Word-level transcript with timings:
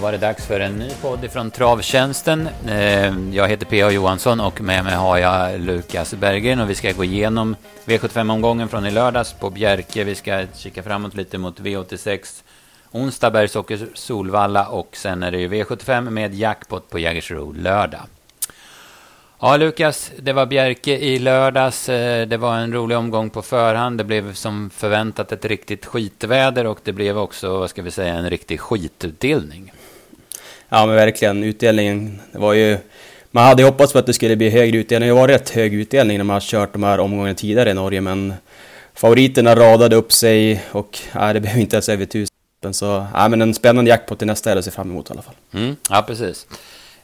var 0.00 0.12
det 0.12 0.18
dags 0.18 0.46
för 0.46 0.60
en 0.60 0.78
ny 0.78 0.90
podd 1.02 1.30
från 1.30 1.50
Travtjänsten. 1.50 2.48
Eh, 2.68 3.14
jag 3.32 3.48
heter 3.48 3.66
P.A. 3.66 3.90
Johansson 3.90 4.40
och 4.40 4.60
med 4.60 4.84
mig 4.84 4.94
har 4.94 5.18
jag 5.18 5.60
Lukas 5.60 6.14
Berggren 6.14 6.60
och 6.60 6.70
vi 6.70 6.74
ska 6.74 6.92
gå 6.92 7.04
igenom 7.04 7.56
V75-omgången 7.84 8.68
från 8.68 8.86
i 8.86 8.90
lördags 8.90 9.32
på 9.32 9.50
Bjerke. 9.50 10.04
Vi 10.04 10.14
ska 10.14 10.46
kika 10.56 10.82
framåt 10.82 11.14
lite 11.14 11.38
mot 11.38 11.60
V86 11.60 12.42
onsdag 12.90 13.30
Bergsåker 13.30 13.86
Solvalla 13.94 14.68
och 14.68 14.96
sen 14.96 15.22
är 15.22 15.30
det 15.30 15.38
ju 15.38 15.48
V75 15.48 16.10
med 16.10 16.34
jackpot 16.34 16.90
på 16.90 16.98
Jägersro 16.98 17.52
lördag. 17.52 18.00
Ja, 19.40 19.56
Lukas, 19.56 20.12
det 20.18 20.32
var 20.32 20.46
Bjerke 20.46 20.98
i 20.98 21.18
lördags. 21.18 21.88
Eh, 21.88 22.26
det 22.26 22.36
var 22.36 22.56
en 22.56 22.72
rolig 22.72 22.98
omgång 22.98 23.30
på 23.30 23.42
förhand. 23.42 23.98
Det 23.98 24.04
blev 24.04 24.34
som 24.34 24.70
förväntat 24.70 25.32
ett 25.32 25.44
riktigt 25.44 25.86
skitväder 25.86 26.66
och 26.66 26.78
det 26.84 26.92
blev 26.92 27.18
också, 27.18 27.58
vad 27.58 27.70
ska 27.70 27.82
vi 27.82 27.90
säga, 27.90 28.14
en 28.14 28.30
riktig 28.30 28.60
skitutdelning. 28.60 29.72
Ja, 30.70 30.86
men 30.86 30.94
verkligen. 30.94 31.44
Utdelningen 31.44 32.20
var 32.32 32.52
ju... 32.52 32.78
Man 33.30 33.44
hade 33.44 33.62
hoppats 33.62 33.92
på 33.92 33.98
att 33.98 34.06
det 34.06 34.12
skulle 34.12 34.36
bli 34.36 34.50
högre 34.50 34.78
utdelning. 34.78 35.08
Det 35.08 35.14
var 35.14 35.28
rätt 35.28 35.50
hög 35.50 35.74
utdelning 35.74 36.16
när 36.18 36.24
man 36.24 36.34
har 36.34 36.40
kört 36.40 36.72
de 36.72 36.82
här 36.82 37.00
omgångarna 37.00 37.34
tidigare 37.34 37.70
i 37.70 37.74
Norge, 37.74 38.00
men 38.00 38.34
favoriterna 38.94 39.54
radade 39.56 39.96
upp 39.96 40.12
sig 40.12 40.64
och 40.72 40.98
ja, 41.14 41.32
det 41.32 41.40
blev 41.40 41.58
inte 41.58 41.76
ens 41.76 41.88
över 41.88 42.06
tusen. 42.06 42.34
Så 42.72 43.06
ja, 43.14 43.28
men 43.28 43.42
en 43.42 43.54
spännande 43.54 43.88
jackpot 43.88 44.18
till 44.18 44.26
nästa 44.26 44.50
helg 44.50 44.58
att 44.58 44.64
se 44.64 44.70
fram 44.70 44.90
emot 44.90 45.10
i 45.10 45.12
alla 45.12 45.22
fall. 45.22 45.34
Mm, 45.54 45.76
ja, 45.90 46.04
precis. 46.06 46.46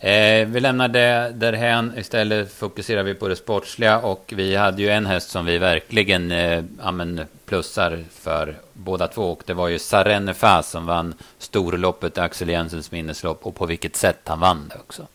Eh, 0.01 0.47
vi 0.47 0.61
lämnar 0.61 0.89
det 0.89 1.33
därhän. 1.35 1.93
Istället 1.97 2.53
fokuserar 2.53 3.03
vi 3.03 3.15
på 3.15 3.29
det 3.29 3.37
sportsliga. 3.37 3.99
Och 3.99 4.33
vi 4.37 4.57
hade 4.57 4.83
ju 4.83 4.91
en 4.91 5.07
häst 5.07 5.31
som 5.31 5.45
vi 5.45 5.59
verkligen 5.59 6.33
eh, 6.33 6.65
amen, 6.81 7.21
plussar 7.47 8.05
för 8.13 8.55
båda 8.73 9.09
två. 9.09 9.23
Och 9.23 9.43
det 9.47 9.55
var 9.55 9.69
ju 9.69 9.79
Sarenne 9.79 10.35
Fas 10.35 10.71
som 10.71 10.87
vann 10.87 11.15
storloppet, 11.39 12.19
Axel 12.19 12.49
Jensens 12.49 12.91
minneslopp. 12.91 13.47
Och 13.47 13.55
på 13.55 13.67
vilket 13.67 13.97
sätt 13.97 14.21
han 14.25 14.41
vann 14.41 14.69
det 14.69 14.79
också. 14.81 15.07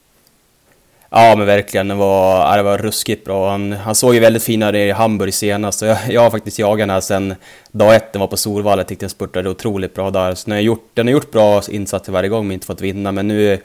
Ja, 1.13 1.35
men 1.37 1.47
verkligen. 1.47 1.87
Det 1.87 1.95
var, 1.95 2.57
det 2.57 2.63
var 2.63 2.77
ruskigt 2.77 3.25
bra. 3.25 3.51
Han, 3.51 3.71
han 3.71 3.95
såg 3.95 4.13
ju 4.13 4.19
väldigt 4.19 4.43
fin 4.43 4.63
ut 4.63 4.75
i 4.75 4.91
Hamburg 4.91 5.33
senast. 5.33 5.81
Jag, 5.81 5.97
jag 6.09 6.21
har 6.21 6.29
faktiskt 6.29 6.59
jagat 6.59 6.79
den 6.79 6.89
här 6.89 7.01
sen 7.01 7.35
dag 7.71 7.95
ett. 7.95 8.13
Den 8.13 8.19
var 8.19 8.27
på 8.27 8.37
Solvalla. 8.37 8.79
Jag 8.79 8.87
tyckte 8.87 9.03
den 9.03 9.09
spurtade 9.09 9.49
otroligt 9.49 9.93
bra 9.93 10.11
där. 10.11 10.35
Så 10.35 10.45
den 10.45 10.55
har 10.55 10.61
gjort, 10.61 10.89
den 10.93 11.07
har 11.07 11.11
gjort 11.11 11.31
bra 11.31 11.61
insatser 11.69 12.11
varje 12.11 12.29
gång, 12.29 12.47
men 12.47 12.53
inte 12.53 12.65
fått 12.65 12.81
vinna. 12.81 13.11
Men 13.11 13.27
nu 13.27 13.59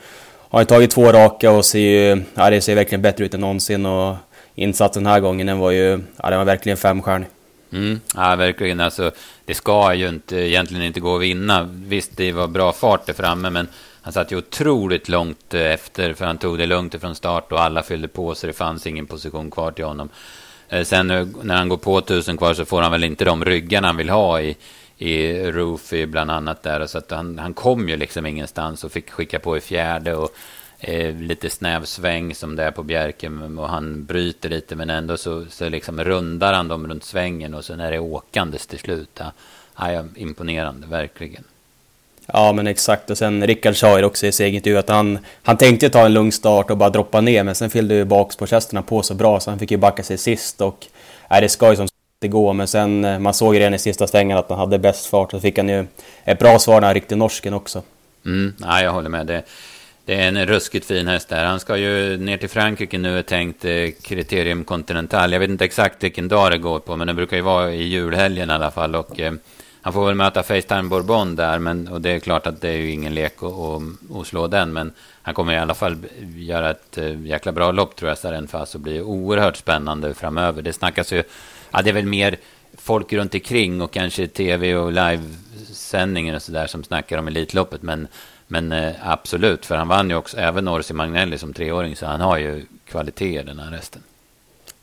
har 0.57 0.63
ju 0.63 0.67
tagit 0.67 0.91
två 0.91 1.13
raka 1.13 1.51
och 1.51 1.65
ser 1.65 1.79
ju, 1.79 2.23
ja, 2.35 2.51
det 2.51 2.61
ser 2.61 2.75
verkligen 2.75 3.03
bättre 3.03 3.25
ut 3.25 3.35
än 3.35 3.41
någonsin. 3.41 3.87
Och 3.87 4.17
insatsen 4.55 5.05
den 5.05 5.13
här 5.13 5.21
gången, 5.21 5.47
den 5.47 5.59
var 5.59 5.71
ju, 5.71 6.01
ja, 6.23 6.31
den 6.31 6.39
var 6.39 6.45
verkligen 6.45 6.77
femstjärnig. 6.79 7.29
Mm, 7.73 8.01
ja, 8.15 8.37
verkligen. 8.37 8.81
Alltså, 8.81 9.11
det 9.45 9.55
ska 9.55 9.95
ju 9.95 10.09
inte, 10.09 10.37
egentligen 10.37 10.85
inte 10.85 11.01
gå 11.01 11.17
att 11.17 11.23
vinna. 11.23 11.69
Visst, 11.87 12.17
det 12.17 12.33
var 12.33 12.49
bra 12.49 12.73
fart 12.73 13.07
där 13.07 13.13
framme, 13.13 13.51
men 13.51 13.69
han 14.03 14.13
satt 14.13 14.33
ju 14.33 14.37
otroligt 14.37 15.09
långt 15.09 15.55
eh, 15.55 15.61
efter, 15.61 16.15
för 16.15 16.25
han 16.25 16.39
tog 16.39 16.59
det 16.59 16.67
lugnt 16.67 16.95
ifrån 16.95 17.15
start 17.15 17.53
och 17.53 17.63
alla 17.63 17.83
fyllde 17.83 18.09
på, 18.09 18.35
så 18.35 18.47
det 18.47 18.53
fanns 18.53 18.87
ingen 18.87 19.07
position 19.07 19.51
kvar 19.51 19.71
till 19.71 19.85
honom. 19.85 20.09
Eh, 20.69 20.85
sen 20.85 21.11
eh, 21.11 21.27
när 21.43 21.57
han 21.57 21.69
går 21.69 21.77
på 21.77 22.01
tusen 22.01 22.37
kvar 22.37 22.55
så 22.55 22.65
får 22.65 22.83
han 22.83 22.93
väl 22.93 23.05
inte 23.05 23.25
de 23.25 23.45
ryggarna 23.45 23.87
han 23.87 23.97
vill 23.97 24.11
ha 24.11 24.41
i, 24.41 24.57
i 24.99 25.43
Roofy 25.51 26.07
bland 26.07 26.31
annat 26.31 26.63
där. 26.63 26.87
Så 26.87 26.99
att 26.99 27.11
han, 27.11 27.39
han 27.39 27.55
kom 27.55 27.89
ju 27.89 27.97
liksom 27.97 28.27
ingenstans 28.27 28.85
och 28.85 28.93
fick 28.93 29.11
skicka 29.11 29.39
på 29.39 29.57
i 29.57 29.61
fjärde 29.61 30.15
och 30.15 30.31
eh, 30.81 31.15
lite 31.15 31.51
snäv 31.51 31.85
sväng 31.85 32.35
som 32.35 32.57
det 32.57 32.63
är 32.63 32.71
på 32.71 32.83
Bjerke 32.83 33.31
och 33.59 33.69
han 33.69 34.05
bryter 34.05 34.49
lite 34.49 34.77
men 34.77 34.91
ändå 34.91 35.17
så, 35.17 35.45
så 35.51 35.69
liksom 35.69 36.05
rundar 36.05 36.53
han 36.53 36.69
dem 36.69 36.89
runt 36.89 37.05
svängen 37.05 37.55
och 37.55 37.65
sen 37.65 37.81
är 37.81 37.91
det 37.91 37.99
åkandes 37.99 38.67
till 38.67 38.79
slut. 38.79 39.21
Ja, 39.79 39.93
ja, 39.93 40.05
imponerande, 40.15 40.87
verkligen. 40.87 41.45
Ja 42.27 42.53
men 42.53 42.67
exakt 42.67 43.11
och 43.11 43.19
sen 43.19 43.47
Rickard 43.47 43.77
sa 43.77 43.99
ju 43.99 44.05
också 44.05 44.27
i 44.27 44.33
sin 44.33 44.55
intervju 44.55 44.79
att 44.79 44.89
han, 44.89 45.19
han 45.43 45.57
tänkte 45.57 45.91
ta 45.91 46.07
en 46.07 46.13
lugn 46.13 46.33
start 46.33 46.71
och 46.71 46.77
bara 46.77 46.91
droppa 46.91 47.21
ner 47.21 47.45
men 47.45 47.55
sen 47.55 47.71
fyllde 47.71 47.95
ju 47.95 48.05
bakspårshästarna 48.05 48.83
på 48.83 49.03
så 49.03 49.15
bra 49.15 49.41
så 49.41 49.51
han 49.51 49.59
fick 49.59 49.71
ju 49.71 49.77
backa 49.77 50.03
sig 50.03 50.19
sist 50.19 50.61
och 50.61 50.87
nej, 51.31 51.41
det 51.41 51.49
ska 51.49 51.71
ju 51.71 51.77
som 51.77 51.89
det 52.19 52.29
gå, 52.29 52.53
men 52.53 52.69
sen 52.69 53.05
eh, 53.05 53.19
man 53.19 53.35
såg 53.35 53.57
redan 53.57 53.75
i 53.75 53.79
sista 53.79 54.07
svängen 54.07 54.39
att 54.39 54.49
han 54.49 54.59
hade 54.59 54.79
bäst 54.79 55.07
fart. 55.07 55.31
Så 55.31 55.41
fick 55.41 55.59
han 55.59 55.69
ju 55.69 55.87
ett 56.25 56.39
bra 56.39 56.59
svar 56.59 56.81
när 56.81 56.89
han 56.89 56.95
ryckte 56.95 57.17
norsken 57.17 57.55
också. 57.55 57.83
Mm, 58.25 58.55
ja, 58.61 58.83
jag 58.83 58.93
håller 58.93 59.09
med. 59.09 59.27
Det, 59.27 59.43
det 60.05 60.15
är 60.15 60.29
en 60.29 60.47
ruskigt 60.47 60.87
fin 60.87 61.09
häst 61.09 61.29
där. 61.29 61.45
Han 61.45 61.61
ska 61.61 61.77
ju 61.77 62.17
ner 62.17 62.37
till 62.37 62.49
Frankrike 62.49 62.99
nu, 62.99 63.19
är 63.19 63.23
tänkt 63.23 63.65
eh, 63.65 63.91
Criterium 64.03 64.65
Continental. 64.65 65.33
Jag 65.33 65.41
vet 65.41 65.51
inte 65.51 65.65
exakt 65.65 66.05
vilken 66.05 66.29
dag 66.29 66.51
det 66.51 66.59
går 66.59 66.79
på, 66.79 66.97
men 66.97 67.07
det 67.07 67.15
brukar 67.15 67.37
ju 67.37 67.43
vara 67.43 67.73
i 67.73 67.83
julhelgen 67.83 68.51
i 68.51 68.53
alla 68.53 68.71
fall. 68.71 68.95
Och, 68.95 69.21
eh, 69.21 69.33
han 69.83 69.93
får 69.93 70.07
väl 70.07 70.15
möta 70.15 70.43
Facetime 70.43 70.83
Bourbon 70.83 71.37
där, 71.37 71.59
men, 71.59 71.89
och 71.89 72.01
det 72.01 72.11
är 72.11 72.19
klart 72.19 72.47
att 72.47 72.61
det 72.61 72.69
är 72.69 72.77
ju 72.77 72.91
ingen 72.91 73.15
lek 73.15 73.33
att 73.43 74.27
slå 74.27 74.47
den. 74.47 74.73
Men 74.73 74.93
han 75.23 75.35
kommer 75.35 75.53
i 75.53 75.59
alla 75.59 75.75
fall 75.75 75.97
göra 76.37 76.71
ett 76.71 76.99
eh, 76.99 77.21
jäkla 77.27 77.53
bra 77.53 77.71
lopp 77.71 77.97
tror 77.97 78.09
jag, 78.09 78.19
Sarenfas, 78.19 78.75
och 78.75 78.81
blir 78.81 79.03
oerhört 79.03 79.57
spännande 79.57 80.15
framöver. 80.15 80.63
Det 80.63 80.73
snackas 80.73 81.13
ju 81.13 81.23
ja, 81.71 81.83
det 81.83 81.91
är 81.91 81.95
väl 81.95 82.07
mer 82.07 82.39
folk 82.79 83.13
runt 83.13 83.35
omkring 83.35 83.83
och 83.83 83.93
kanske 83.93 84.27
tv 84.27 84.77
och 84.77 84.93
livesändningar 84.93 86.35
och 86.35 86.43
sådär 86.43 86.67
som 86.67 86.85
snackar 86.85 87.19
om 87.19 87.29
Elitloppet. 87.29 87.83
Men, 87.83 88.09
men 88.47 88.73
eh, 88.73 88.93
absolut, 89.03 89.67
för 89.67 89.77
han 89.77 89.89
vann 89.89 90.11
ju 90.11 90.17
också 90.17 90.37
även 90.37 90.69
Orsi 90.69 90.95
Magnelli 90.95 91.39
som 91.39 91.55
treåring, 91.55 91.97
så 91.97 92.07
han 92.07 92.21
har 92.21 92.39
ju 92.39 92.67
kvaliteter 92.89 93.45
den 93.45 93.59
här 93.59 93.71
resten. 93.71 94.03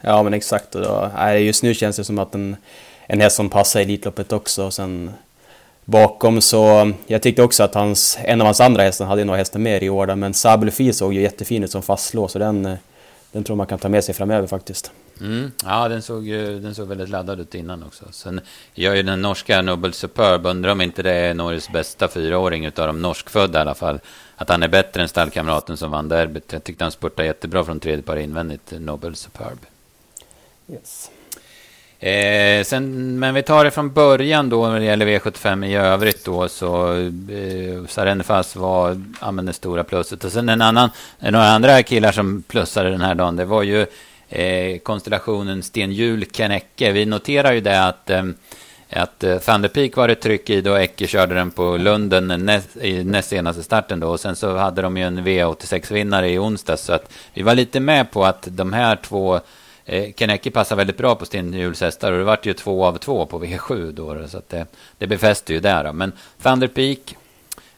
Ja, 0.02 0.24
men 0.24 0.34
exakt. 0.34 0.76
Och 0.76 0.82
då, 0.82 1.12
just 1.40 1.64
nu 1.64 1.74
känns 1.74 1.96
det 1.96 2.04
som 2.04 2.20
att 2.20 2.36
en, 2.36 2.56
en 3.08 3.22
häst 3.22 3.36
som 3.36 3.50
passar 3.50 3.82
Elitloppet 3.82 4.32
också. 4.32 4.66
Och 4.66 4.74
sen 4.74 5.12
bakom 5.86 6.42
så, 6.42 6.92
jag 7.08 7.22
tyckte 7.22 7.44
också 7.44 7.64
att 7.64 7.74
hans, 7.74 8.18
en 8.22 8.42
av 8.42 8.46
hans 8.46 8.62
andra 8.62 8.84
hästar 8.84 9.06
hade 9.06 9.24
några 9.24 9.38
hästar 9.38 9.60
mer 9.60 9.84
i 9.84 9.90
år, 9.90 10.16
men 10.16 10.34
Sabelfi 10.34 10.94
såg 10.94 11.14
ju 11.14 11.22
jättefin 11.22 11.64
ut 11.64 11.72
som 11.72 11.82
fastlås, 11.82 12.32
så 12.32 12.40
den, 12.40 12.66
eh, 12.66 12.78
den 13.32 13.44
tror 13.44 13.56
man 13.56 13.68
kan 13.68 13.80
ta 13.80 13.90
med 13.90 14.04
sig 14.04 14.16
framöver 14.16 14.48
faktiskt. 14.48 14.92
Mm. 15.22 15.52
Ja, 15.64 15.88
den 15.88 16.02
såg, 16.02 16.26
den 16.62 16.76
såg 16.76 16.88
väldigt 16.88 17.10
laddad 17.10 17.40
ut 17.40 17.56
innan 17.56 17.84
också. 17.84 18.06
Sen 18.12 18.42
gör 18.74 18.96
ju 18.96 19.04
den 19.04 19.22
norska 19.22 19.62
Nobel 19.62 19.94
Superb, 19.94 20.46
undrar 20.46 20.72
om 20.72 20.82
inte 20.82 21.04
det 21.04 21.12
är 21.12 21.34
Norges 21.34 21.70
bästa 21.70 22.08
fyraåring 22.08 22.66
utav 22.66 22.88
de 22.88 23.02
norskfödda 23.02 23.60
i 23.60 23.62
alla 23.62 23.76
fall. 23.76 24.00
Att 24.36 24.50
han 24.50 24.64
är 24.64 24.68
bättre 24.68 25.02
än 25.02 25.08
stallkamraten 25.08 25.78
som 25.78 25.92
vann 25.92 26.10
derbyt. 26.10 26.54
Jag 26.54 26.64
tyckte 26.64 26.84
han 26.84 26.92
spurtade 26.92 27.28
jättebra 27.28 27.64
från 27.64 27.80
tredje 27.80 28.04
par 28.04 28.18
invändigt, 28.18 28.74
Nobel 28.80 29.16
Superb. 29.16 29.60
Yes. 30.72 31.10
Eh, 32.04 32.64
sen, 32.64 33.20
men 33.20 33.34
vi 33.34 33.44
tar 33.44 33.64
det 33.64 33.72
från 33.72 33.94
början 33.94 34.50
då 34.50 34.68
när 34.68 34.80
det 34.80 34.86
gäller 34.86 35.06
V75 35.06 35.66
i 35.66 35.76
övrigt 35.76 36.26
då 36.26 36.50
så 36.50 36.94
eh, 36.96 37.86
Sarenfas 37.88 38.56
var 38.56 39.02
ja, 39.22 39.32
det 39.32 39.54
stora 39.54 39.84
plusset. 39.84 40.24
Och 40.24 40.32
sen 40.32 40.50
en 40.50 40.62
annan, 40.62 40.90
några 41.20 41.48
andra 41.48 41.84
killar 41.84 42.12
som 42.12 42.44
plussade 42.48 42.90
den 42.90 43.02
här 43.02 43.16
dagen, 43.16 43.36
det 43.36 43.46
var 43.46 43.64
ju 43.64 43.86
eh, 44.34 44.78
konstellationen 44.78 45.64
Sten 45.64 45.92
Hjul 45.92 46.26
Vi 46.78 47.06
noterar 47.06 47.54
ju 47.54 47.62
det 47.62 47.88
att 47.88 48.10
eh, 48.10 48.24
att 48.90 49.24
eh, 49.24 49.40
Thunder 49.40 49.70
Peak 49.70 49.96
var 49.96 50.08
det 50.08 50.16
tryck 50.16 50.50
i 50.50 50.62
då 50.62 50.76
Ecke 50.76 51.08
körde 51.08 51.36
den 51.36 51.52
på 51.52 51.78
Lunden 51.78 52.46
näst, 52.46 52.78
i 52.78 53.04
näst 53.04 53.30
senaste 53.30 53.64
starten 53.64 54.00
då. 54.00 54.08
Och 54.08 54.20
sen 54.20 54.36
så 54.36 54.58
hade 54.58 54.82
de 54.82 54.98
ju 54.98 55.04
en 55.04 55.20
V86-vinnare 55.20 56.30
i 56.30 56.40
onsdags. 56.40 56.82
Så 56.82 56.94
att 56.94 57.14
vi 57.34 57.42
var 57.42 57.56
lite 57.56 57.80
med 57.80 58.12
på 58.12 58.26
att 58.26 58.48
de 58.52 58.74
här 58.74 58.96
två 58.96 59.40
eh, 59.86 60.14
Kennecke 60.16 60.52
passar 60.52 60.76
väldigt 60.76 60.98
bra 60.98 61.16
på 61.16 61.26
Sten 61.26 61.54
Hjuls 61.54 61.82
hästar. 61.82 62.12
Och 62.12 62.18
det 62.18 62.24
vart 62.24 62.46
ju 62.46 62.54
två 62.54 62.86
av 62.86 62.98
två 62.98 63.26
på 63.26 63.44
V7 63.44 63.92
då 63.92 64.28
så 64.28 64.38
att 64.38 64.50
det, 64.50 64.66
det 64.98 65.08
befäster 65.08 65.54
ju 65.54 65.60
där 65.60 65.84
då. 65.84 65.94
men 65.94 66.12
Thunder 66.42 66.68
Peak 66.68 67.16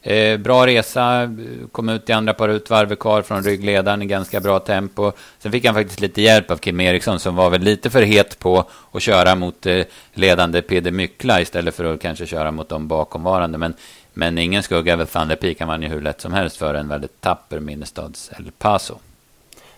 Eh, 0.06 0.38
bra 0.38 0.66
resa, 0.66 1.34
kom 1.72 1.88
ut 1.88 2.10
i 2.10 2.12
andra 2.12 2.34
par 2.34 2.48
ut, 2.48 2.70
varvet 2.70 2.98
kvar 2.98 3.22
från 3.22 3.42
ryggledaren 3.42 4.02
i 4.02 4.06
ganska 4.06 4.40
bra 4.40 4.58
tempo. 4.58 5.12
Sen 5.38 5.52
fick 5.52 5.64
han 5.64 5.74
faktiskt 5.74 6.00
lite 6.00 6.22
hjälp 6.22 6.50
av 6.50 6.56
Kim 6.56 6.80
Eriksson 6.80 7.20
som 7.20 7.36
var 7.36 7.50
väl 7.50 7.60
lite 7.60 7.90
för 7.90 8.02
het 8.02 8.38
på 8.38 8.64
att 8.92 9.02
köra 9.02 9.34
mot 9.34 9.66
eh, 9.66 9.84
ledande 10.14 10.62
Peder 10.62 10.90
Mykla 10.90 11.40
istället 11.40 11.74
för 11.74 11.84
att 11.94 12.00
kanske 12.00 12.26
köra 12.26 12.50
mot 12.50 12.68
de 12.68 12.88
bakomvarande. 12.88 13.58
Men, 13.58 13.74
men 14.14 14.38
ingen 14.38 14.62
skugga 14.62 14.92
över 14.92 15.04
Thunder 15.04 15.36
Peak, 15.36 15.56
han 15.60 15.68
vann 15.68 15.82
ju 15.82 15.88
hur 15.88 16.00
lätt 16.00 16.20
som 16.20 16.32
helst 16.32 16.56
för 16.56 16.74
en 16.74 16.88
väldigt 16.88 17.20
tapper 17.20 17.60
Minnestads 17.60 18.30
El 18.38 18.50
Paso. 18.58 18.94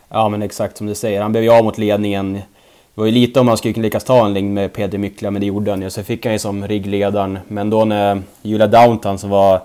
Ja 0.08 0.28
men 0.28 0.42
exakt 0.42 0.76
som 0.76 0.86
du 0.86 0.94
säger, 0.94 1.22
han 1.22 1.32
blev 1.32 1.44
ju 1.44 1.50
av 1.50 1.64
mot 1.64 1.78
ledningen. 1.78 2.32
Det 2.32 2.42
var 2.94 3.06
ju 3.06 3.12
lite 3.12 3.40
om 3.40 3.48
han 3.48 3.56
skulle 3.56 3.82
lyckas 3.82 4.04
ta 4.04 4.26
en 4.26 4.34
längd 4.34 4.54
med 4.54 4.72
Peder 4.72 4.98
Mykla, 4.98 5.30
men 5.30 5.40
det 5.40 5.46
gjorde 5.46 5.70
han 5.70 5.82
ju. 5.82 5.90
Så 5.90 6.02
fick 6.02 6.24
han 6.24 6.32
ju 6.32 6.38
som 6.38 6.68
ryggledaren. 6.68 7.38
Men 7.48 7.70
då 7.70 7.84
när 7.84 8.22
Julia 8.42 8.66
Downton 8.66 9.18
som 9.18 9.30
var 9.30 9.60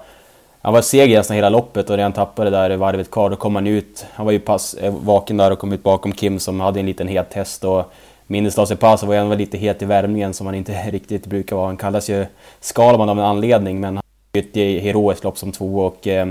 han 0.65 0.73
var 0.73 0.81
seg 0.81 1.11
nästan 1.11 1.35
hela 1.35 1.49
loppet 1.49 1.89
och 1.89 1.97
redan 1.97 2.13
tappade 2.13 2.49
där 2.49 2.77
varvet 2.77 3.11
kvar. 3.11 3.29
Då 3.29 3.35
kom 3.35 3.55
han 3.55 3.67
ut. 3.67 4.05
Han 4.13 4.25
var 4.25 4.33
ju 4.33 4.39
pass, 4.39 4.73
eh, 4.73 4.93
vaken 4.93 5.37
där 5.37 5.51
och 5.51 5.59
kom 5.59 5.73
ut 5.73 5.83
bakom 5.83 6.11
Kim 6.11 6.39
som 6.39 6.59
hade 6.59 6.79
en 6.79 6.85
liten 6.85 7.07
het 7.07 7.33
häst. 7.33 7.63
Och 7.63 7.93
Minnestads 8.27 8.71
Pass 8.79 9.03
var 9.03 9.15
ju 9.15 9.35
lite 9.35 9.57
het 9.57 9.81
i 9.81 9.85
värmningen 9.85 10.33
som 10.33 10.45
han 10.45 10.55
inte 10.55 10.71
riktigt 10.91 11.25
brukar 11.25 11.55
vara. 11.55 11.65
Han 11.65 11.77
kallas 11.77 12.09
ju 12.09 12.25
Skalman 12.59 13.09
av 13.09 13.19
en 13.19 13.25
anledning 13.25 13.79
men 13.79 13.95
han 13.95 14.03
har 14.33 14.41
ju 14.41 14.49
ett 14.49 14.83
heroiskt 14.83 15.23
lopp 15.23 15.37
som 15.37 15.51
två 15.51 15.79
och 15.79 16.07
eh, 16.07 16.27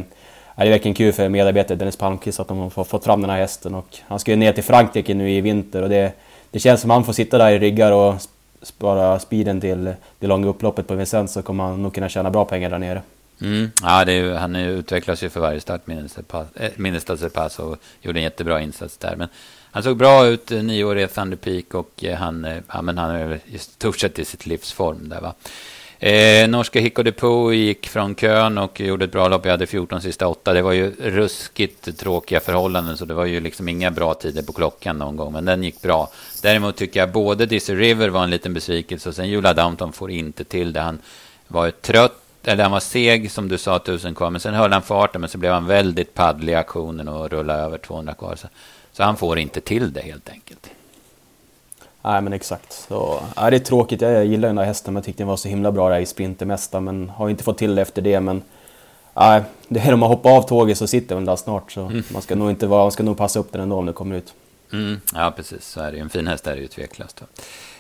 är 0.55 0.65
det 0.65 0.71
verkligen 0.71 0.95
kul 0.95 1.13
för 1.13 1.29
medarbetare 1.29 1.79
Dennis 1.79 1.97
Palmqvist 1.97 2.41
att 2.41 2.49
de 2.49 2.59
har 2.59 2.85
fått 2.85 3.05
fram 3.05 3.21
den 3.21 3.31
här 3.31 3.39
hästen. 3.39 3.75
Och 3.75 3.99
han 4.07 4.19
ska 4.19 4.31
ju 4.31 4.37
ner 4.37 4.53
till 4.53 4.65
Frankrike 4.65 5.15
nu 5.15 5.31
i 5.31 5.41
vinter 5.41 5.83
och 5.83 5.89
det, 5.89 6.13
det 6.51 6.59
känns 6.59 6.81
som 6.81 6.91
att 6.91 6.95
han 6.95 7.05
får 7.05 7.13
sitta 7.13 7.39
där 7.39 7.51
i 7.51 7.59
ryggar 7.59 7.93
och 7.93 8.15
spara 8.63 9.19
speeden 9.19 9.61
till 9.61 9.95
det 10.19 10.27
långa 10.27 10.49
upploppet 10.49 10.87
på 10.87 10.95
Vincennes 10.95 11.33
så 11.33 11.43
kommer 11.43 11.65
han 11.65 11.83
nog 11.83 11.95
kunna 11.95 12.09
tjäna 12.09 12.31
bra 12.31 12.45
pengar 12.45 12.71
där 12.71 12.79
nere. 12.79 13.03
Mm. 13.43 13.71
Ja, 13.83 14.05
det 14.05 14.13
är, 14.13 14.35
han 14.35 14.57
utvecklas 14.57 15.23
ju 15.23 15.31
för 15.31 15.41
varje 15.41 15.61
start, 15.61 15.87
Minnestadspass, 16.77 17.59
eh, 17.59 17.65
och 17.65 17.79
gjorde 18.01 18.19
en 18.19 18.23
jättebra 18.23 18.61
insats 18.61 18.97
där. 18.97 19.17
Men 19.17 19.29
han 19.71 19.83
såg 19.83 19.97
bra 19.97 20.27
ut, 20.27 20.51
eh, 20.51 20.63
nioårig 20.63 21.15
Thunder 21.15 21.37
Peak, 21.37 21.75
och 21.75 22.05
eh, 22.05 22.19
han, 22.19 22.63
ja, 22.73 22.83
men 22.83 22.99
han 22.99 23.11
är 23.11 23.41
i 23.47 23.59
stort 23.59 23.99
sett 23.99 24.19
i 24.19 24.25
sitt 24.25 24.47
livsform 24.47 25.09
där 25.09 25.21
va. 25.21 25.35
Eh, 26.03 26.49
norska 26.49 26.81
Hicko 26.81 27.03
Depot 27.03 27.55
gick 27.55 27.89
från 27.89 28.15
kön 28.15 28.59
och 28.59 28.81
gjorde 28.81 29.05
ett 29.05 29.13
bra 29.13 29.29
lopp. 29.29 29.45
Jag 29.45 29.53
hade 29.53 29.67
14 29.67 30.03
sista 30.03 30.29
åtta. 30.29 30.53
Det 30.53 30.63
var 30.63 30.73
ju 30.73 30.93
ruskigt 31.01 31.99
tråkiga 31.99 32.41
förhållanden 32.41 32.97
så 32.97 33.05
det 33.05 33.15
var 33.15 33.25
ju 33.25 33.41
liksom 33.41 33.69
inga 33.69 33.91
bra 33.91 34.15
tider 34.15 34.43
på 34.43 34.53
klockan 34.53 34.99
någon 34.99 35.17
gång. 35.17 35.33
Men 35.33 35.45
den 35.45 35.63
gick 35.63 35.83
bra. 35.83 36.11
Däremot 36.43 36.77
tycker 36.77 37.01
jag 37.01 37.13
både 37.13 37.47
Dizzy 37.47 37.75
River 37.75 38.09
var 38.09 38.25
en 38.25 38.31
liten 38.31 38.55
besvikelse 38.55 39.09
och 39.09 39.15
sen 39.15 39.29
Jula 39.29 39.55
Downton 39.55 39.93
får 39.93 40.11
inte 40.11 40.45
till 40.45 40.73
det. 40.73 40.81
Han 40.81 40.99
var 41.49 41.67
ju 41.67 41.71
trött, 41.71 42.22
eller 42.45 42.63
han 42.63 42.73
var 42.73 42.81
seg 42.81 43.31
som 43.31 43.49
du 43.49 43.59
sa, 43.59 43.79
tusen 43.79 44.15
kvar. 44.15 44.31
Men 44.31 44.41
sen 44.41 44.55
höll 44.55 44.73
han 44.73 44.83
farten 44.83 45.21
men 45.21 45.31
så 45.31 45.39
blev 45.39 45.53
han 45.53 45.67
väldigt 45.67 46.15
paddlig 46.15 46.53
i 46.53 46.57
aktionen 46.57 47.09
och 47.09 47.31
rullade 47.31 47.63
över 47.63 47.79
200 47.79 48.15
kvar. 48.15 48.37
Så, 48.37 48.49
så 48.93 49.03
han 49.03 49.17
får 49.17 49.39
inte 49.39 49.61
till 49.61 49.93
det 49.93 50.01
helt 50.01 50.31
enkelt. 50.31 50.71
Nej 52.03 52.23
men 52.23 52.33
exakt. 52.33 52.73
Så, 52.73 53.23
ja, 53.37 53.51
det 53.51 53.57
är 53.57 53.59
tråkigt, 53.59 54.01
jag 54.01 54.27
gillar 54.27 54.49
den 54.49 54.57
där 54.57 54.65
hästen 54.65 54.95
men 54.95 55.01
jag 55.01 55.05
tyckte 55.05 55.23
den 55.23 55.29
var 55.29 55.37
så 55.37 55.49
himla 55.49 55.73
bra 55.73 55.89
där 55.89 55.99
i 55.99 56.07
sprinter 56.07 56.47
mesta 56.47 56.81
men 56.81 57.09
har 57.09 57.29
inte 57.29 57.45
fått 57.45 57.59
till 57.59 57.75
det 57.75 57.83
efter 57.83 58.03
det 58.03 58.21
men 58.21 58.43
Nej, 59.15 59.43
det 59.69 59.81
är 59.81 59.93
om 59.93 60.01
man 60.01 60.09
hoppar 60.09 60.31
av 60.31 60.43
tåget 60.43 60.79
så 60.79 60.87
sitter 60.87 61.15
den 61.15 61.25
där 61.25 61.37
snart 61.37 61.73
så 61.73 61.81
mm. 61.81 62.03
man 62.13 62.23
ska 62.23 62.35
nog 62.35 62.51
inte 62.51 62.67
vara, 62.67 62.83
man 62.83 62.93
ska 62.93 63.03
nog 63.03 63.17
passa 63.17 63.39
upp 63.39 63.53
den 63.53 63.61
ändå 63.61 63.77
om 63.77 63.87
det 63.87 63.93
kommer 63.93 64.17
ut. 64.17 64.35
Mm, 64.73 65.01
ja 65.15 65.33
precis, 65.37 65.67
så 65.67 65.81
är 65.81 65.93
det 65.93 65.99
En 65.99 66.11
fin 66.11 66.27
häst 66.27 66.47
är 66.47 66.55
det 66.55 66.63
ju 66.63 66.69
tveklöst. 66.69 67.23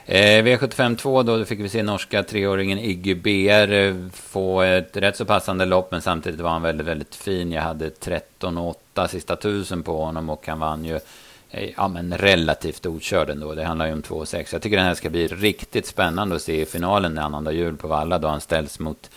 Eh, 0.04 0.44
V75 0.44 0.96
2 0.96 1.22
då, 1.22 1.36
då 1.36 1.44
fick 1.44 1.60
vi 1.60 1.68
se 1.68 1.82
norska 1.82 2.22
treåringen 2.22 2.78
Iggy 2.78 3.14
BR 3.14 3.72
eh, 3.72 3.94
få 4.12 4.60
ett 4.60 4.96
rätt 4.96 5.16
så 5.16 5.24
passande 5.24 5.64
lopp 5.64 5.90
men 5.90 6.02
samtidigt 6.02 6.40
var 6.40 6.50
han 6.50 6.62
väldigt, 6.62 6.86
väldigt 6.86 7.14
fin. 7.14 7.52
Jag 7.52 7.62
hade 7.62 7.88
13,8 7.88 9.06
sista 9.06 9.36
tusen 9.36 9.82
på 9.82 10.04
honom 10.04 10.30
och 10.30 10.46
han 10.46 10.58
vann 10.58 10.84
ju 10.84 11.00
eh, 11.50 11.70
ja, 11.76 11.88
men 11.88 12.18
relativt 12.18 12.86
okörd 12.86 13.30
ändå. 13.30 13.54
Det 13.54 13.64
handlar 13.64 13.86
ju 13.86 13.92
om 13.92 14.02
2,6. 14.02 14.48
Jag 14.52 14.62
tycker 14.62 14.76
den 14.76 14.86
här 14.86 14.94
ska 14.94 15.10
bli 15.10 15.26
riktigt 15.26 15.86
spännande 15.86 16.36
att 16.36 16.42
se 16.42 16.60
i 16.60 16.66
finalen 16.66 17.14
när 17.14 17.22
annandag 17.22 17.52
jul 17.52 17.76
på 17.76 17.88
Valla 17.88 18.18
då 18.18 18.28
han 18.28 18.40
ställs 18.40 18.78
mot 18.78 19.10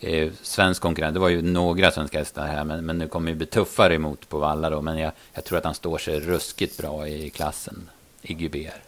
eh, 0.00 0.30
svensk 0.42 0.82
konkurrent. 0.82 1.14
Det 1.14 1.20
var 1.20 1.28
ju 1.28 1.42
några 1.42 1.90
svenska 1.90 2.18
hästar 2.18 2.46
här, 2.46 2.64
men, 2.64 2.86
men 2.86 2.98
nu 2.98 3.08
kommer 3.08 3.30
ju 3.30 3.36
bli 3.36 3.46
tuffare 3.46 3.94
emot 3.94 4.28
på 4.28 4.38
Valla 4.38 4.70
då. 4.70 4.82
Men 4.82 4.98
jag, 4.98 5.12
jag 5.34 5.44
tror 5.44 5.58
att 5.58 5.64
han 5.64 5.74
står 5.74 5.98
sig 5.98 6.20
ruskigt 6.20 6.78
bra 6.78 7.08
i 7.08 7.30
klassen, 7.30 7.88
i 8.22 8.34
GBR. 8.34 8.82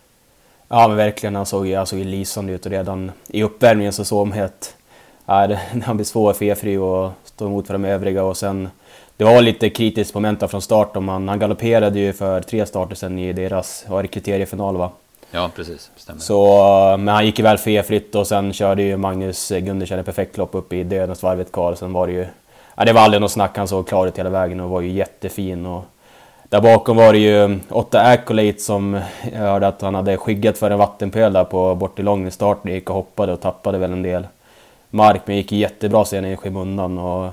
Ja, 0.69 0.89
men 0.89 0.97
verkligen. 0.97 1.35
Han 1.35 1.47
såg, 1.47 1.67
ju 1.67 1.87
såg 1.87 1.99
ju 1.99 2.05
lysande 2.05 2.53
ut 2.53 2.67
och 2.67 2.73
redan 2.73 3.13
i 3.27 3.43
uppvärmningen 3.43 3.93
så 3.93 4.05
såg 4.05 4.27
man 4.27 4.41
att 4.41 4.75
ja, 5.27 5.57
han 5.85 5.97
blir 5.97 6.05
svår 6.05 6.33
felfri 6.33 6.77
och 6.77 7.11
står 7.25 7.47
emot 7.47 7.67
för 7.67 7.75
de 7.75 7.85
övriga 7.85 8.25
och 8.25 8.37
sen 8.37 8.69
det 9.17 9.25
var 9.25 9.43
lite 9.43 9.71
kritiskt 9.71 10.15
moment 10.15 10.51
från 10.51 10.63
start. 10.63 10.97
Om 10.97 11.09
han, 11.09 11.29
han 11.29 11.39
galopperade 11.39 12.01
ju 12.01 12.13
för 12.13 12.41
tre 12.41 12.67
starter 12.67 12.95
sen 12.95 13.19
i 13.19 13.33
deras 13.33 13.87
kriteriefinal 14.11 14.77
va? 14.77 14.93
Ja, 15.35 15.51
precis. 15.57 15.91
Stämmer. 15.97 16.21
Så, 16.21 16.97
men 16.99 17.15
han 17.15 17.27
gick 17.27 17.39
ju 17.39 17.43
väl 17.43 17.59
felfritt 17.59 18.15
och 18.15 18.27
sen 18.27 18.53
körde 18.53 18.83
ju 18.83 18.97
Magnus 18.97 19.49
Gundersen 19.49 19.99
ett 19.99 20.07
perfekt 20.07 20.37
lopp 20.37 20.55
upp 20.55 20.73
i 20.73 20.85
dödens 20.85 21.23
varvet 21.23 21.53
kvar. 21.53 21.75
Sen 21.75 21.93
var 21.93 22.07
det 22.07 22.13
ju... 22.13 22.27
Ja, 22.75 22.85
det 22.85 22.93
var 22.93 23.01
aldrig 23.01 23.21
något 23.21 23.33
snack. 23.33 23.57
Han 23.57 23.69
såg 23.69 23.89
klar 23.89 24.07
ut 24.07 24.19
hela 24.19 24.31
vägen 24.31 24.61
och 24.61 24.71
var 24.71 24.81
ju 24.81 24.89
jättefin. 24.89 25.67
Och 25.67 25.85
där 26.49 26.61
bakom 26.61 26.97
var 26.97 27.13
det 27.13 27.19
ju 27.19 27.59
åtta 27.69 28.01
Accolate 28.01 28.59
som 28.59 29.01
jag 29.33 29.39
hörde 29.39 29.69
att 29.69 29.83
han 29.83 29.95
hade 29.95 30.17
skyggat 30.17 30.59
för 30.59 30.71
en 30.71 30.79
vattenpöl 30.79 31.33
där 31.33 31.45
på 31.45 31.75
bort 31.75 31.99
i 31.99 32.03
lång 32.03 32.31
start. 32.31 32.59
Gick 32.65 32.91
och 32.91 32.97
hoppade 32.97 33.33
och 33.33 33.41
tappade 33.41 33.79
väl 33.79 33.93
en 33.93 34.03
del 34.03 34.27
mark, 34.91 35.21
men 35.25 35.37
gick 35.37 35.53
jättebra 35.53 36.05
sen 36.05 36.25
i 36.25 36.37
skymundan. 36.37 36.99
Och 36.99 37.31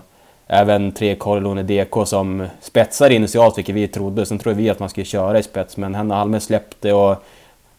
även 0.47 0.91
tre 0.91 1.15
Corleone 1.15 1.63
DK 1.63 2.07
som 2.07 2.47
spetsade 2.61 3.15
initialt, 3.15 3.57
vilket 3.57 3.75
vi 3.75 3.87
trodde. 3.87 4.25
Sen 4.25 4.39
trodde 4.39 4.57
vi 4.57 4.69
att 4.69 4.79
man 4.79 4.89
skulle 4.89 5.05
köra 5.05 5.39
i 5.39 5.43
spets, 5.43 5.77
men 5.77 5.95
Henna 5.95 6.21
Alme 6.21 6.39
släppte 6.39 6.93
och 6.93 7.23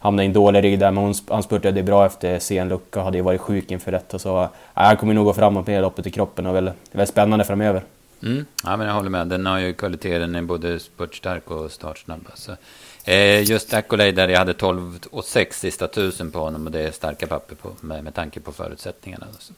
hamnade 0.00 0.22
i 0.22 0.26
en 0.26 0.32
dålig 0.32 0.64
rygg 0.64 0.78
där. 0.78 0.90
Men 0.90 1.04
hon, 1.04 1.14
han 1.28 1.42
spurtade 1.42 1.82
bra 1.82 2.06
efter 2.06 2.38
sen 2.38 2.68
lucka, 2.68 3.00
hade 3.00 3.18
ju 3.18 3.22
varit 3.22 3.40
sjuk 3.40 3.70
inför 3.70 3.92
detta. 3.92 4.18
Så 4.18 4.42
äh, 4.42 4.48
han 4.74 4.96
kommer 4.96 5.14
nog 5.14 5.24
gå 5.24 5.32
framåt 5.32 5.66
med 5.66 5.82
loppet 5.82 6.06
i 6.06 6.10
kroppen 6.10 6.46
och 6.46 6.54
väl, 6.54 6.70
väl 6.92 7.06
spännande 7.06 7.44
framöver. 7.44 7.82
Mm. 8.22 8.44
Ja, 8.64 8.76
men 8.76 8.86
jag 8.86 8.94
håller 8.94 9.10
med. 9.10 9.26
Den 9.26 9.46
har 9.46 9.58
ju 9.58 9.72
kvalitet. 9.72 10.18
Den 10.18 10.34
är 10.34 10.42
både 10.42 10.78
spurtstark 10.78 11.50
och 11.50 11.72
startsnabb. 11.72 12.26
Alltså. 12.30 12.56
Eh, 13.04 13.42
just 13.42 13.74
Accolade 13.74 14.12
där 14.12 14.28
jag 14.28 14.38
hade 14.38 14.54
12 14.54 14.98
och 15.10 15.24
6 15.24 15.60
sista 15.60 15.88
tusen 15.88 16.30
på 16.30 16.38
honom 16.38 16.66
och 16.66 16.72
det 16.72 16.80
är 16.80 16.90
starka 16.90 17.26
papper 17.26 17.54
på, 17.54 17.70
med, 17.80 18.04
med 18.04 18.14
tanke 18.14 18.40
på 18.40 18.52
förutsättningarna. 18.52 19.26
Alltså. 19.32 19.52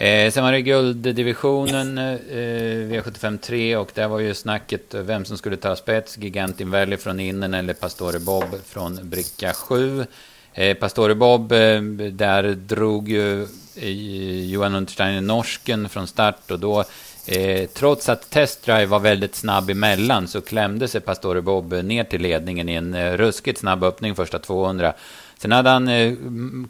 Eh, 0.00 0.30
sen 0.30 0.44
var 0.44 0.52
det 0.52 0.62
gulddivisionen, 0.62 1.98
eh, 1.98 2.12
eh 2.12 2.88
V75 2.90 3.38
3 3.38 3.76
och 3.76 3.90
där 3.94 4.08
var 4.08 4.18
ju 4.18 4.34
snacket 4.34 4.94
eh, 4.94 5.00
vem 5.00 5.24
som 5.24 5.38
skulle 5.38 5.56
ta 5.56 5.76
spets. 5.76 6.18
Gigantin 6.18 6.70
Valley 6.70 6.96
från 6.96 7.20
innen 7.20 7.54
eller 7.54 7.74
Pastore 7.74 8.18
Bob 8.18 8.64
från 8.64 8.98
bricka 9.02 9.52
7. 9.52 10.06
Eh, 10.54 10.76
Pastore 10.76 11.14
Bob, 11.14 11.52
eh, 11.52 11.82
där 12.12 12.42
drog 12.42 13.08
ju 13.08 13.42
eh, 13.76 14.50
Johan 14.50 14.74
Untersteiner 14.74 15.20
norsken 15.20 15.88
från 15.88 16.06
start 16.06 16.50
och 16.50 16.58
då 16.58 16.84
Eh, 17.26 17.66
trots 17.66 18.08
att 18.08 18.30
testdrive 18.30 18.86
var 18.86 19.00
väldigt 19.00 19.34
snabb 19.34 19.70
emellan 19.70 20.28
så 20.28 20.40
klämde 20.40 20.88
sig 20.88 21.00
Pastore 21.00 21.40
Bob 21.40 21.72
eh, 21.72 21.82
ner 21.82 22.04
till 22.04 22.22
ledningen 22.22 22.68
i 22.68 22.74
en 22.74 22.94
eh, 22.94 23.12
ruskigt 23.12 23.60
snabb 23.60 23.84
öppning 23.84 24.14
första 24.14 24.38
200. 24.38 24.92
Sen 25.40 25.52
hade 25.52 25.70
han, 25.70 25.88
eh, 25.88 26.12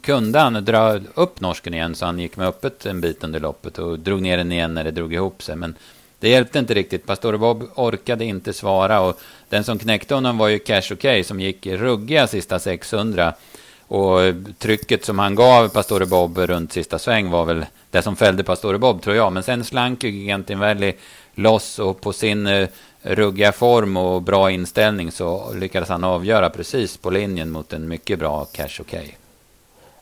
kunde 0.01 0.39
han 0.39 0.65
dra 0.65 0.99
upp 1.13 1.41
norsken 1.41 1.73
igen 1.73 1.95
så 1.95 2.05
han 2.05 2.19
gick 2.19 2.37
med 2.37 2.47
öppet 2.47 2.85
en 2.85 3.01
bit 3.01 3.23
under 3.23 3.39
loppet 3.39 3.77
och 3.77 3.99
drog 3.99 4.21
ner 4.21 4.37
den 4.37 4.51
igen 4.51 4.73
när 4.73 4.83
det 4.83 4.91
drog 4.91 5.13
ihop 5.13 5.43
sig. 5.43 5.55
Men 5.55 5.75
det 6.19 6.29
hjälpte 6.29 6.59
inte 6.59 6.73
riktigt. 6.73 7.05
Pastore 7.05 7.37
Bob 7.37 7.63
orkade 7.75 8.25
inte 8.25 8.53
svara 8.53 9.01
och 9.01 9.19
den 9.49 9.63
som 9.63 9.79
knäckte 9.79 10.15
honom 10.15 10.37
var 10.37 10.47
ju 10.47 10.59
Cash 10.59 10.93
OK 10.93 11.25
som 11.25 11.39
gick 11.39 11.67
ruggiga 11.67 12.27
sista 12.27 12.59
600. 12.59 13.33
Och 13.87 14.19
trycket 14.59 15.05
som 15.05 15.19
han 15.19 15.35
gav 15.35 15.67
Pastore 15.67 16.05
Bob 16.05 16.37
runt 16.37 16.73
sista 16.73 16.99
sväng 16.99 17.29
var 17.29 17.45
väl 17.45 17.65
det 17.89 18.01
som 18.01 18.15
fällde 18.15 18.43
Pastore 18.43 18.77
Bob 18.77 19.01
tror 19.01 19.15
jag. 19.15 19.33
Men 19.33 19.43
sen 19.43 19.63
slank 19.63 20.03
ju 20.03 20.09
Gigantin 20.09 20.59
Valley 20.59 20.93
loss 21.35 21.79
och 21.79 22.01
på 22.01 22.13
sin 22.13 22.47
eh, 22.47 22.69
ruggiga 23.01 23.51
form 23.51 23.97
och 23.97 24.21
bra 24.21 24.51
inställning 24.51 25.11
så 25.11 25.53
lyckades 25.53 25.89
han 25.89 26.03
avgöra 26.03 26.49
precis 26.49 26.97
på 26.97 27.09
linjen 27.09 27.51
mot 27.51 27.73
en 27.73 27.87
mycket 27.87 28.19
bra 28.19 28.45
Cash 28.51 28.81
okej. 28.81 29.17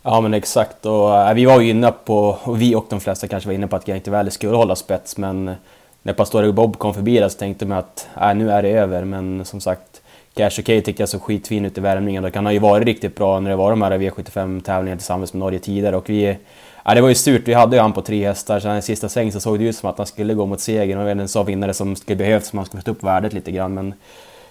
Ja 0.02 0.22
men 0.22 0.34
exakt 0.34 0.86
och 0.86 1.18
äh, 1.18 1.34
vi 1.34 1.46
var 1.46 1.62
ju 1.62 1.70
inne 1.70 1.92
på, 1.92 2.38
och 2.44 2.62
vi 2.62 2.76
och 2.76 2.86
de 2.90 3.00
flesta 3.00 3.28
kanske 3.28 3.50
var 3.50 3.54
inne 3.54 3.68
på 3.68 3.76
att 3.76 3.88
Gigantin 3.88 4.14
Valley 4.14 4.32
skulle 4.32 4.56
hålla 4.56 4.76
spets 4.76 5.18
men 5.18 5.56
när 6.02 6.14
Pastore 6.14 6.52
Bob 6.52 6.78
kom 6.78 6.94
förbi 6.94 7.20
där 7.20 7.30
så 7.30 7.38
tänkte 7.38 7.66
man 7.66 7.78
att 7.78 8.08
äh, 8.22 8.36
nu 8.36 8.52
är 8.52 8.64
det 8.64 8.70
över 8.70 9.04
men 9.04 9.46
som 9.46 9.62
sagt 9.62 10.02
Cash 10.34 10.60
OK 10.60 10.66
tyckte 10.66 10.94
jag 11.02 11.10
såg 11.10 11.22
skitfin 11.22 11.66
ut 11.66 11.78
i 11.78 11.82
värmningen 11.82 12.26
och 12.26 12.36
han 12.36 12.46
har 12.46 12.54
ju 12.54 12.60
varit 12.60 12.86
riktigt 12.86 13.16
bra 13.16 13.40
när 13.40 13.50
det 13.50 13.56
var 13.56 13.70
de 13.70 13.82
här 13.82 13.92
V75 13.92 14.62
tävlingarna 14.62 14.98
tillsammans 14.98 15.34
med 15.34 15.40
Norge 15.40 15.60
tidigare 15.60 15.98
och 15.98 16.10
vi 16.10 16.38
Ja, 16.86 16.94
det 16.96 17.02
var 17.02 17.10
ju 17.10 17.16
surt. 17.16 17.42
Vi 17.46 17.54
hade 17.54 17.76
ju 17.76 17.82
han 17.82 17.94
på 17.94 18.02
tre 18.02 18.28
hästar, 18.28 18.60
så 18.60 18.76
i 18.76 18.82
sista 18.82 19.10
sväng 19.10 19.32
så 19.32 19.40
såg 19.40 19.60
det 19.60 19.66
ut 19.66 19.76
som 19.76 19.90
att 19.90 19.98
han 19.98 20.08
skulle 20.08 20.34
gå 20.34 20.46
mot 20.46 20.60
segern. 20.60 21.00
Och 21.00 21.10
en 21.10 21.28
sån 21.28 21.46
vinnare 21.46 21.74
som 21.74 21.96
skulle 21.96 22.16
behövts, 22.16 22.54
om 22.54 22.58
han 22.60 22.66
skulle 22.66 22.84
få 22.84 22.92
upp 22.92 23.04
värdet 23.04 23.34
lite 23.34 23.52
grann. 23.52 23.74
Men 23.74 23.94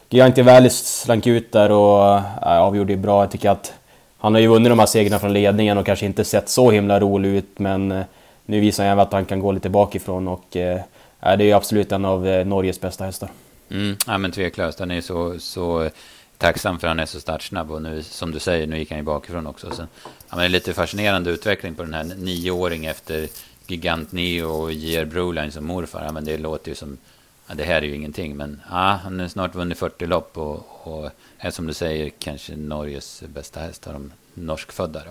Giganti 0.08 0.42
Valley 0.42 0.70
slank 0.70 1.26
ut 1.26 1.52
där 1.52 1.70
och 1.70 2.20
ja, 2.40 2.58
avgjorde 2.58 2.92
ju 2.92 2.99
bra. 2.99 3.23
Jag 3.23 3.30
tycker 3.30 3.50
att 3.50 3.73
han 4.18 4.35
har 4.35 4.40
ju 4.40 4.47
vunnit 4.47 4.70
de 4.70 4.78
här 4.78 4.87
segrarna 4.87 5.18
från 5.18 5.32
ledningen 5.32 5.78
och 5.78 5.87
kanske 5.87 6.06
inte 6.06 6.25
sett 6.25 6.49
så 6.49 6.70
himla 6.70 7.00
rolig 7.00 7.28
ut, 7.28 7.58
men 7.58 7.92
eh, 7.92 8.04
nu 8.47 8.61
visar 8.61 8.88
han 8.88 8.99
att 8.99 9.12
han 9.12 9.25
kan 9.25 9.40
gå 9.40 9.52
lite 9.52 9.68
bakifrån 9.68 10.28
och 10.28 10.56
eh, 10.56 10.80
ja, 11.20 11.37
det 11.37 11.44
är 11.44 11.47
ju 11.47 11.52
absolut 11.52 11.92
en 11.92 12.04
av 12.04 12.28
eh, 12.28 12.47
Norges 12.47 12.80
bästa 12.80 13.04
hästar. 13.04 13.28
Mm, 13.70 13.97
ja 14.06 14.18
men 14.18 14.32
tveklöst, 14.32 14.78
han 14.78 14.90
är 14.90 15.00
så, 15.00 15.38
så 15.38 15.90
tacksam 16.38 16.78
för 16.78 16.87
att 16.87 16.90
han 16.90 17.00
är 17.00 17.07
så 17.07 17.21
startsnabb 17.21 17.71
och 17.71 17.83
nu, 17.83 18.02
som 18.02 18.30
du 18.30 18.38
säger, 18.38 18.66
nu 18.66 18.78
gick 18.78 18.90
han 18.90 18.99
ju 18.99 19.04
bakifrån 19.04 19.47
också. 19.47 19.71
Så, 19.71 19.83
ja, 20.02 20.09
men 20.30 20.38
det 20.38 20.45
är 20.45 20.49
lite 20.49 20.75
fascinerande 20.75 21.30
utveckling 21.30 21.75
på 21.75 21.83
den 21.83 21.95
här 21.95 22.04
nioåring 22.04 22.87
efter 22.87 23.28
Gigant 23.66 24.12
Neo 24.12 24.49
och 24.49 24.73
J.R. 24.73 25.04
Broline 25.04 25.52
som 25.52 25.66
morfar. 25.66 26.04
Ja, 26.04 26.12
men 26.12 26.25
det 26.25 26.38
låter 26.38 26.68
ju 26.68 26.75
som, 26.75 26.99
ja, 27.47 27.54
det 27.54 27.64
här 27.64 27.76
är 27.76 27.87
ju 27.87 27.95
ingenting, 27.95 28.37
men 28.37 28.62
ja, 28.71 29.00
han 29.02 29.21
har 29.21 29.28
snart 29.28 29.54
vunnit 29.54 29.78
40 29.78 30.07
lopp 30.07 30.38
och, 30.38 30.87
och 30.87 31.11
är 31.38 31.50
som 31.50 31.66
du 31.66 31.75
säger 31.75 32.11
kanske 32.18 32.57
Norges 32.57 33.23
bästa 33.26 33.61
häst 33.61 33.87
av 33.87 33.92
de 33.92 34.12
norskfödda. 34.35 35.02
Då. 35.04 35.11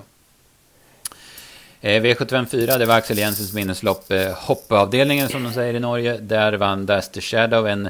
Eh, 1.82 2.02
V754, 2.02 2.78
det 2.78 2.86
var 2.86 2.96
Axel 2.96 3.18
Jensens 3.18 3.54
minneslopp, 3.54 4.12
eh, 4.12 4.32
hoppavdelningen 4.34 5.30
som 5.30 5.44
de 5.44 5.54
säger 5.54 5.74
i 5.74 5.80
Norge. 5.80 6.18
Där 6.18 6.54
vann 6.54 6.86
Daster 6.86 7.22
Shadow, 7.22 7.68
en 7.68 7.90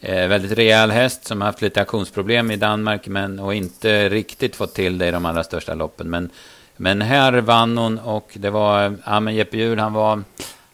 Eh, 0.00 0.28
väldigt 0.28 0.58
rejäl 0.58 0.90
häst 0.90 1.26
som 1.26 1.40
haft 1.40 1.62
lite 1.62 1.80
aktionsproblem 1.80 2.50
i 2.50 2.56
Danmark 2.56 3.06
men, 3.06 3.38
och 3.40 3.54
inte 3.54 4.08
riktigt 4.08 4.56
fått 4.56 4.74
till 4.74 4.98
det 4.98 5.06
i 5.08 5.10
de 5.10 5.26
allra 5.26 5.44
största 5.44 5.74
loppen. 5.74 6.10
Men, 6.10 6.30
men 6.76 7.02
här 7.02 7.32
vann 7.32 7.78
hon 7.78 7.98
och 7.98 8.30
det 8.34 8.50
var, 8.50 8.96
ja 9.06 9.20
men 9.20 9.34
Jeppe 9.34 9.56
Hjul 9.56 9.78
han 9.78 9.92
var, 9.92 10.22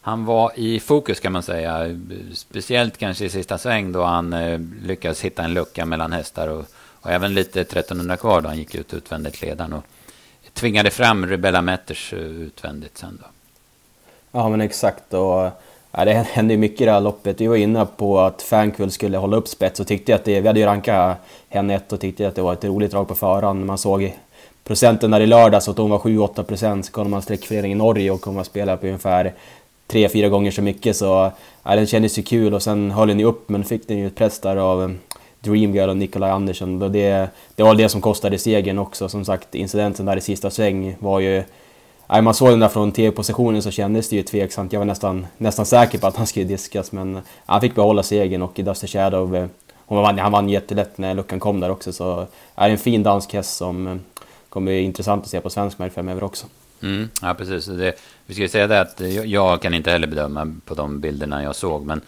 han 0.01 0.25
var 0.25 0.53
i 0.57 0.81
fokus 0.81 1.21
kan 1.21 1.33
man 1.33 1.43
säga. 1.43 1.99
Speciellt 2.35 2.99
kanske 2.99 3.25
i 3.25 3.29
sista 3.29 3.59
sväng 3.59 3.93
då 3.93 4.05
han 4.05 4.33
eh, 4.33 4.61
lyckades 4.83 5.21
hitta 5.21 5.43
en 5.43 5.55
lucka 5.55 5.87
mellan 5.87 6.13
hästar 6.13 6.49
och, 6.49 6.65
och 7.01 7.11
även 7.11 7.35
lite 7.35 7.61
1300 7.61 8.17
kvar 8.17 8.41
då 8.41 8.49
han 8.49 8.59
gick 8.59 8.75
ut 8.75 8.95
utvändigt 8.95 9.43
ledaren 9.43 9.73
och 9.73 9.85
tvingade 10.53 10.91
fram 10.91 11.27
Rebella 11.27 11.63
Metters 11.63 12.13
eh, 12.13 12.19
utvändigt 12.19 12.99
sen 12.99 13.19
då. 13.23 13.27
Ja 14.33 14.49
men 14.49 14.61
exakt 14.61 15.15
och 15.15 15.51
ja, 15.93 16.05
det 16.05 16.13
hände 16.13 16.55
ju 16.55 16.59
mycket 16.59 16.81
i 16.81 16.85
det 16.85 16.93
här 16.93 17.01
loppet. 17.01 17.41
Vi 17.41 17.47
var 17.47 17.57
inne 17.57 17.87
på 17.97 18.21
att 18.21 18.43
Fankull 18.43 18.91
skulle 18.91 19.19
hålla 19.19 19.37
upp 19.37 19.49
spets 19.49 19.81
och 19.81 19.87
tyckte 19.87 20.15
att 20.15 20.25
det, 20.25 20.41
vi 20.41 20.47
hade 20.47 20.61
ju 20.61 20.67
rankat 20.67 21.17
henne 21.49 21.75
ett 21.75 21.93
och 21.93 22.01
tyckte 22.01 22.29
att 22.29 22.35
det 22.35 22.43
var 22.43 22.53
ett 22.53 22.65
roligt 22.65 22.91
drag 22.91 23.09
på 23.09 23.15
förhand. 23.15 23.67
Man 23.67 23.79
såg 23.79 24.17
procenten 24.65 25.11
där 25.11 25.21
i 25.21 25.27
lördags 25.27 25.69
att 25.69 25.79
hon 25.79 25.91
var 25.91 25.99
7-8 25.99 26.43
procent. 26.43 26.87
Så 26.87 26.93
kollade 26.93 27.11
man 27.11 27.23
streckföreningen 27.23 27.79
i 27.79 27.79
Norge 27.79 28.11
och 28.11 28.21
kom 28.21 28.39
att 28.39 28.47
spela 28.47 28.77
på 28.77 28.87
ungefär 28.87 29.33
3-4 29.89 30.29
gånger 30.29 30.51
så 30.51 30.63
mycket 30.63 30.97
så 30.97 31.33
ja, 31.63 31.77
den 31.77 31.87
kändes 31.87 32.19
ju 32.19 32.23
kul 32.23 32.55
och 32.55 32.63
sen 32.63 32.91
höll 32.91 33.09
den 33.09 33.19
ju 33.19 33.25
upp 33.25 33.49
men 33.49 33.65
fick 33.65 33.89
den 33.89 33.99
ju 33.99 34.07
ett 34.07 34.15
press 34.15 34.41
där 34.41 34.57
av 34.57 34.81
um, 34.81 34.99
Dreamgirl 35.41 35.89
och 35.89 35.97
Nikolaj 35.97 36.31
Andersson. 36.31 36.79
Det, 36.79 37.29
det 37.55 37.63
var 37.63 37.75
det 37.75 37.89
som 37.89 38.01
kostade 38.01 38.39
segern 38.39 38.79
också. 38.79 39.09
Som 39.09 39.25
sagt, 39.25 39.55
incidenten 39.55 40.07
där 40.07 40.17
i 40.17 40.21
sista 40.21 40.51
sväng 40.51 40.97
var 40.99 41.21
ju... 41.21 41.43
Nej, 42.07 42.23
man 42.23 42.35
såg 42.35 42.49
den 42.49 42.61
där 42.61 42.69
från 42.69 42.93
tv-positionen 42.93 43.63
så 43.63 43.71
kändes 43.71 44.09
det 44.09 44.17
ju 44.17 44.23
tveksamt. 44.23 44.73
Jag 44.73 44.81
var 44.81 44.87
nästan, 44.87 45.27
nästan 45.39 45.67
säker 45.67 45.99
på 45.99 46.07
att 46.07 46.17
han 46.17 46.27
skulle 46.27 46.45
diskas 46.45 46.93
men 46.93 47.21
han 47.47 47.61
fick 47.61 47.75
behålla 47.75 48.03
segern 48.03 48.43
och 48.43 48.53
Dusty 48.55 48.87
Shadow 48.87 49.37
eh, 49.37 49.47
hon 49.77 50.03
vann, 50.03 50.19
han 50.19 50.33
vann 50.33 50.49
jättelätt 50.49 50.99
när 50.99 51.15
luckan 51.15 51.41
kom 51.41 51.61
där 51.61 51.71
också 51.71 51.93
så 51.93 52.27
är 52.55 52.71
en 52.71 52.79
fin 52.79 53.03
dansk 53.03 53.33
häst 53.33 53.57
som 53.57 53.87
eh, 53.87 53.97
kommer 54.49 54.73
bli 54.73 54.81
intressant 54.81 55.25
att 55.25 55.31
se 55.31 55.41
på 55.41 55.51
svensk 55.51 55.79
mark 55.79 55.95
framöver 55.95 56.25
också. 56.25 56.47
Mm, 56.83 57.09
ja, 57.23 57.35
precis. 57.35 57.67
Det, 57.67 57.95
vi 58.27 58.35
ska 58.35 58.43
ju 58.43 58.49
säga 58.49 58.67
det 58.67 58.81
att 58.81 59.01
jag, 59.01 59.27
jag, 59.27 59.63
kan 59.63 59.75
inte 59.75 59.91
heller 59.91 60.07
bedöma 60.07 60.55
på 60.65 60.75
de 60.75 61.01
bilderna 61.01 61.43
jag 61.43 61.57
såg, 61.57 61.87
men, 61.87 62.01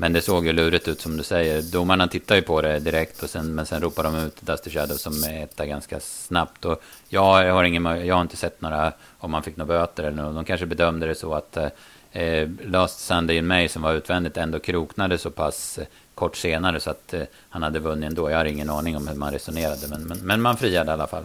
men 0.00 0.12
det 0.12 0.22
såg 0.22 0.46
ju 0.46 0.52
lurigt 0.52 0.88
ut 0.88 1.00
som 1.00 1.16
du 1.16 1.22
säger. 1.22 1.62
Domarna 1.62 2.08
tittar 2.08 2.36
ju 2.36 2.42
på 2.42 2.60
det 2.62 2.78
direkt, 2.78 3.22
och 3.22 3.30
sen, 3.30 3.54
men 3.54 3.66
sen 3.66 3.82
ropar 3.82 4.02
de 4.02 4.16
ut 4.16 4.42
Dusty 4.42 4.70
Shadow 4.70 4.96
som 4.96 5.24
är 5.24 5.44
etta 5.44 5.66
ganska 5.66 6.00
snabbt. 6.00 6.64
Och 6.64 6.82
jag, 7.08 7.46
jag, 7.46 7.54
har 7.54 7.64
ingen, 7.64 7.84
jag 8.06 8.14
har 8.14 8.22
inte 8.22 8.36
sett 8.36 8.60
några, 8.60 8.92
om 9.18 9.30
man 9.30 9.42
fick 9.42 9.56
några 9.56 9.68
böter 9.68 10.04
eller 10.04 10.22
något. 10.22 10.34
De 10.34 10.44
kanske 10.44 10.66
bedömde 10.66 11.06
det 11.06 11.14
så 11.14 11.34
att 11.34 11.56
eh, 11.56 11.68
eh 12.12 12.48
Last 12.64 13.00
Sunday 13.00 13.36
in 13.36 13.46
May 13.46 13.68
som 13.68 13.82
var 13.82 13.92
utvändigt 13.92 14.36
ändå 14.36 14.58
kroknade 14.58 15.18
så 15.18 15.30
pass 15.30 15.78
eh, 15.78 15.86
kort 16.14 16.36
senare 16.36 16.80
så 16.80 16.90
att 16.90 17.14
eh, 17.14 17.22
han 17.48 17.62
hade 17.62 17.78
vunnit 17.78 18.08
ändå. 18.08 18.30
Jag 18.30 18.38
har 18.38 18.44
ingen 18.44 18.70
aning 18.70 18.96
om 18.96 19.08
hur 19.08 19.16
man 19.16 19.32
resonerade, 19.32 19.88
men, 19.88 20.02
men, 20.02 20.18
men 20.18 20.42
man 20.42 20.56
friade 20.56 20.90
i 20.90 20.92
alla 20.92 21.06
fall. 21.06 21.24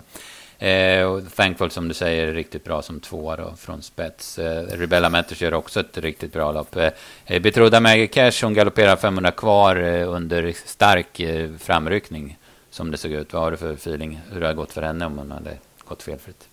Eh, 0.60 1.04
och 1.04 1.34
Thankful 1.36 1.72
som 1.72 1.88
du 1.88 1.94
säger 1.94 2.28
är 2.28 2.34
riktigt 2.34 2.64
bra 2.64 2.82
som 2.82 3.00
tvåa 3.00 3.36
då, 3.36 3.54
från 3.58 3.82
spets. 3.82 4.40
Eh, 4.40 4.64
Rebella 4.64 5.10
Matters 5.10 5.42
gör 5.42 5.54
också 5.54 5.80
ett 5.80 5.98
riktigt 5.98 6.34
bra 6.34 6.52
lopp. 6.52 6.76
Eh, 6.76 6.90
eh 7.26 7.42
Betrodda 7.42 7.80
Maggie 7.80 8.08
Cash 8.08 8.44
hon 8.44 8.54
galopperar 8.54 8.96
500 8.96 9.32
kvar 9.32 9.76
eh, 9.76 10.10
under 10.10 10.54
stark 10.66 11.20
eh, 11.20 11.50
framryckning 11.60 12.38
som 12.70 12.92
det 12.92 12.98
såg 12.98 13.12
ut. 13.12 13.34
Vad 13.34 13.42
har 13.42 13.52
du 13.52 13.58
för 13.58 13.74
feeling 13.74 14.22
hur 14.32 14.42
det 14.42 14.48
har 14.48 14.54
gått 14.54 14.72
för 14.72 14.82
henne 14.82 15.06
om 15.06 15.18
hon 15.18 15.32
hade 15.32 15.58
gått 15.86 16.04
felfritt? 16.04 16.48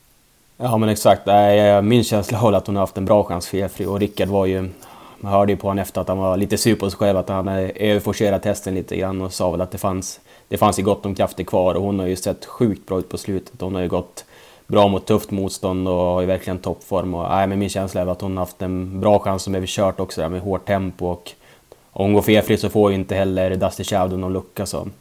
Ja 0.57 0.76
men 0.76 0.88
exakt, 0.88 1.28
eh, 1.28 1.83
min 1.83 2.04
känsla 2.04 2.38
håller 2.38 2.59
att 2.59 2.66
hon 2.66 2.76
har 2.76 2.83
haft 2.83 2.97
en 2.97 3.04
bra 3.04 3.25
chans 3.25 3.49
felfri 3.49 3.87
och 3.87 4.00
Rickard 4.00 4.28
var 4.28 4.47
ju 4.47 4.69
man 5.21 5.33
hörde 5.33 5.52
ju 5.52 5.57
på 5.57 5.66
honom 5.66 5.83
efter 5.83 6.00
att 6.00 6.09
han 6.09 6.19
var 6.19 6.37
lite 6.37 6.59
sur 6.59 6.75
på 6.75 6.90
sig 6.90 6.99
själv 6.99 7.19
att 7.19 7.28
han 7.28 7.49
eh, 7.49 7.54
hade 7.54 7.69
överforcerat 7.69 8.42
testen 8.42 8.75
lite 8.75 8.97
grann 8.97 9.21
och 9.21 9.33
sa 9.33 9.50
väl 9.50 9.61
att 9.61 9.71
det 9.71 9.78
fanns, 9.78 10.21
det 10.50 10.59
fanns 10.59 10.78
ju 10.78 10.83
gott 10.83 11.07
om 11.07 11.14
krafter 11.14 11.45
kvar 11.45 11.75
och 11.75 11.83
hon 11.83 11.99
har 11.99 12.07
ju 12.07 12.16
sett 12.16 12.47
sjukt 12.47 12.87
bra 12.87 12.99
ut 12.99 13.09
på 13.09 13.19
slutet. 13.19 13.61
Hon 13.61 13.75
har 13.75 13.83
ju 13.83 13.88
gått 13.88 14.25
bra 14.66 14.88
mot 14.88 15.07
tufft 15.07 15.30
motstånd 15.30 15.88
och 15.88 15.95
har 15.95 16.21
ju 16.21 16.26
verkligen 16.26 16.59
toppform. 16.59 17.14
Och, 17.14 17.28
nej, 17.28 17.47
men 17.47 17.59
min 17.59 17.69
känsla 17.69 18.00
är 18.00 18.07
att 18.07 18.21
hon 18.21 18.37
har 18.37 18.45
haft 18.45 18.62
en 18.62 19.00
bra 19.00 19.19
chans 19.19 19.42
som 19.42 19.54
är 19.54 19.66
kört 19.66 20.00
också 20.00 20.21
där 20.21 20.28
med 20.28 20.40
hårt 20.40 20.66
tempo 20.66 21.07
och 21.07 21.33
om 21.90 22.04
hon 22.04 22.12
går 22.12 22.23
felfritt 22.23 22.61
så 22.61 22.69
får 22.69 22.90
ju 22.90 22.97
inte 22.97 23.14
heller 23.14 23.57
Dusty 23.57 23.85
Shadow 23.85 24.19
någon 24.19 24.33
lucka 24.33 24.66
så... 24.66 24.78
Alltså. 24.78 24.92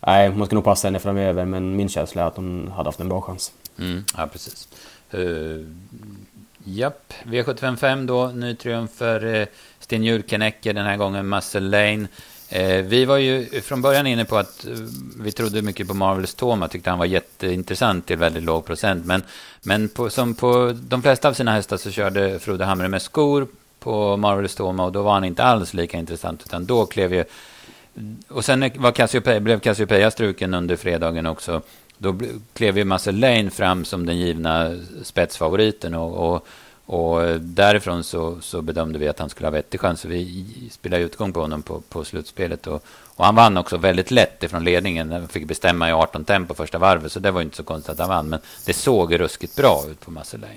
Nej, 0.00 0.30
man 0.30 0.46
ska 0.46 0.54
nog 0.54 0.64
passa 0.64 0.86
henne 0.86 0.98
framöver 0.98 1.44
men 1.44 1.76
min 1.76 1.88
känsla 1.88 2.22
är 2.22 2.26
att 2.26 2.36
hon 2.36 2.72
hade 2.76 2.88
haft 2.88 3.00
en 3.00 3.08
bra 3.08 3.20
chans. 3.20 3.52
Mm, 3.78 4.04
ja, 4.16 4.28
precis. 4.32 4.68
Uh, 5.14 5.66
Japp, 6.64 7.12
V755 7.24 8.06
då, 8.06 8.26
ny 8.26 8.54
triumf 8.54 8.90
för 8.90 9.24
uh, 9.24 9.46
Sten 9.80 10.04
Julkenecke, 10.04 10.72
den 10.72 10.86
här 10.86 10.96
gången 10.96 11.28
Muscle 11.28 11.60
Lane. 11.60 12.08
Eh, 12.50 12.82
vi 12.82 13.04
var 13.04 13.16
ju 13.16 13.60
från 13.60 13.82
början 13.82 14.06
inne 14.06 14.24
på 14.24 14.36
att 14.36 14.64
eh, 14.64 14.72
vi 15.20 15.32
trodde 15.32 15.62
mycket 15.62 15.88
på 15.88 15.94
Marvels 15.94 16.34
Toma, 16.34 16.68
tyckte 16.68 16.90
han 16.90 16.98
var 16.98 17.06
jätteintressant 17.06 18.06
till 18.06 18.16
väldigt 18.16 18.42
låg 18.42 18.64
procent. 18.64 19.06
Men, 19.06 19.22
men 19.62 19.88
på, 19.88 20.10
som 20.10 20.34
på 20.34 20.74
de 20.80 21.02
flesta 21.02 21.28
av 21.28 21.32
sina 21.32 21.52
hästar 21.52 21.76
så 21.76 21.90
körde 21.90 22.38
Frode 22.38 22.64
Hamre 22.64 22.88
med 22.88 23.02
skor 23.02 23.46
på 23.78 24.16
Marvels 24.16 24.54
Toma 24.54 24.84
och 24.84 24.92
då 24.92 25.02
var 25.02 25.12
han 25.12 25.24
inte 25.24 25.44
alls 25.44 25.74
lika 25.74 25.98
intressant, 25.98 26.42
utan 26.46 26.66
då 26.66 26.86
klev 26.86 27.14
ju... 27.14 27.24
Och 28.28 28.44
sen 28.44 28.70
var 28.76 28.92
Cassiopeia, 28.92 29.40
blev 29.40 29.60
Cassiopeia 29.60 30.10
struken 30.10 30.54
under 30.54 30.76
fredagen 30.76 31.26
också. 31.26 31.62
Då 31.98 32.18
klev 32.52 32.78
ju 32.78 32.84
Muscle 32.84 33.12
Lane 33.12 33.50
fram 33.50 33.84
som 33.84 34.06
den 34.06 34.18
givna 34.18 34.76
spetsfavoriten 35.02 35.94
och, 35.94 36.34
och, 36.34 36.46
och 36.88 37.24
eh, 37.24 37.34
därifrån 37.34 38.04
så, 38.04 38.40
så, 38.40 38.62
bedömde 38.62 38.98
vi 38.98 39.08
att 39.08 39.18
han 39.18 39.28
skulle 39.28 39.46
ha 39.46 39.52
vettig 39.52 39.80
chans. 39.80 40.00
så 40.00 40.08
Vi 40.08 40.44
spelade 40.70 41.02
utgång 41.02 41.32
på 41.32 41.40
honom 41.40 41.62
på, 41.62 41.80
på 41.80 42.04
slutspelet 42.04 42.66
och, 42.66 42.84
och, 43.16 43.24
han 43.24 43.34
vann 43.34 43.56
också 43.56 43.76
väldigt 43.76 44.10
lätt 44.10 44.42
ifrån 44.42 44.64
ledningen. 44.64 45.12
Han 45.12 45.28
fick 45.28 45.46
bestämma 45.46 45.88
i 45.88 45.92
18 45.92 46.24
tempo 46.24 46.54
första 46.54 46.78
varvet 46.78 47.12
så 47.12 47.20
det 47.20 47.30
var 47.30 47.42
inte 47.42 47.56
så 47.56 47.62
konstigt 47.62 47.92
att 47.92 47.98
han 47.98 48.08
vann. 48.08 48.28
Men 48.28 48.40
det 48.66 48.72
såg 48.72 49.20
ruskigt 49.20 49.56
bra 49.56 49.84
ut 49.90 50.00
på 50.00 50.10
Muscle 50.10 50.48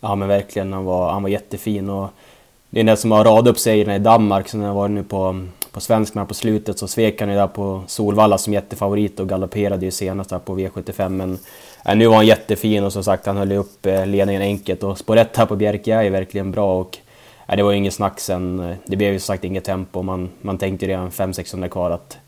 Ja 0.00 0.14
men 0.14 0.28
verkligen, 0.28 0.72
han 0.72 0.84
var, 0.84 1.12
han 1.12 1.22
var 1.22 1.30
jättefin 1.30 1.90
och 1.90 2.10
det 2.70 2.80
är 2.80 2.84
den 2.84 2.96
som 2.96 3.12
har 3.12 3.24
radat 3.24 3.50
upp 3.50 3.58
sig 3.58 3.80
i 3.80 3.98
Danmark, 3.98 4.48
så 4.48 4.56
när 4.56 4.66
jag 4.66 4.74
var 4.74 4.88
nu 4.88 5.02
på 5.02 5.46
på 5.74 5.80
svensk 5.80 6.14
men 6.14 6.26
på 6.26 6.34
slutet 6.34 6.78
så 6.78 6.88
svek 6.88 7.20
han 7.20 7.30
ju 7.30 7.34
där 7.34 7.46
på 7.46 7.82
Solvalla 7.86 8.38
som 8.38 8.52
jättefavorit 8.52 9.20
och 9.20 9.28
galopperade 9.28 9.84
ju 9.84 9.90
senast 9.90 10.30
där 10.30 10.38
på 10.38 10.58
V75 10.58 11.08
men 11.08 11.38
äh, 11.84 11.96
nu 11.96 12.06
var 12.06 12.16
han 12.16 12.26
jättefin 12.26 12.84
och 12.84 12.92
som 12.92 13.04
sagt 13.04 13.26
han 13.26 13.36
höll 13.36 13.50
ju 13.50 13.56
upp 13.56 13.86
eh, 13.86 14.06
ledningen 14.06 14.42
enkelt 14.42 14.82
och 14.82 14.98
spår 14.98 15.16
1 15.16 15.36
här 15.36 15.46
på 15.46 15.56
Bjerke 15.56 15.94
är 15.94 16.10
verkligen 16.10 16.50
bra 16.50 16.80
och 16.80 16.98
äh, 17.48 17.56
det 17.56 17.62
var 17.62 17.70
ju 17.70 17.76
inget 17.76 17.94
snack 17.94 18.20
sen. 18.20 18.60
Eh, 18.60 18.76
det 18.86 18.96
blev 18.96 19.12
ju 19.12 19.18
som 19.18 19.26
sagt 19.26 19.44
inget 19.44 19.64
tempo 19.64 20.02
man, 20.02 20.30
man 20.40 20.58
tänkte 20.58 20.86
ju 20.86 20.92
redan 20.92 21.10
500-600 21.10 21.68
kvar 21.68 21.90
att 21.90 22.18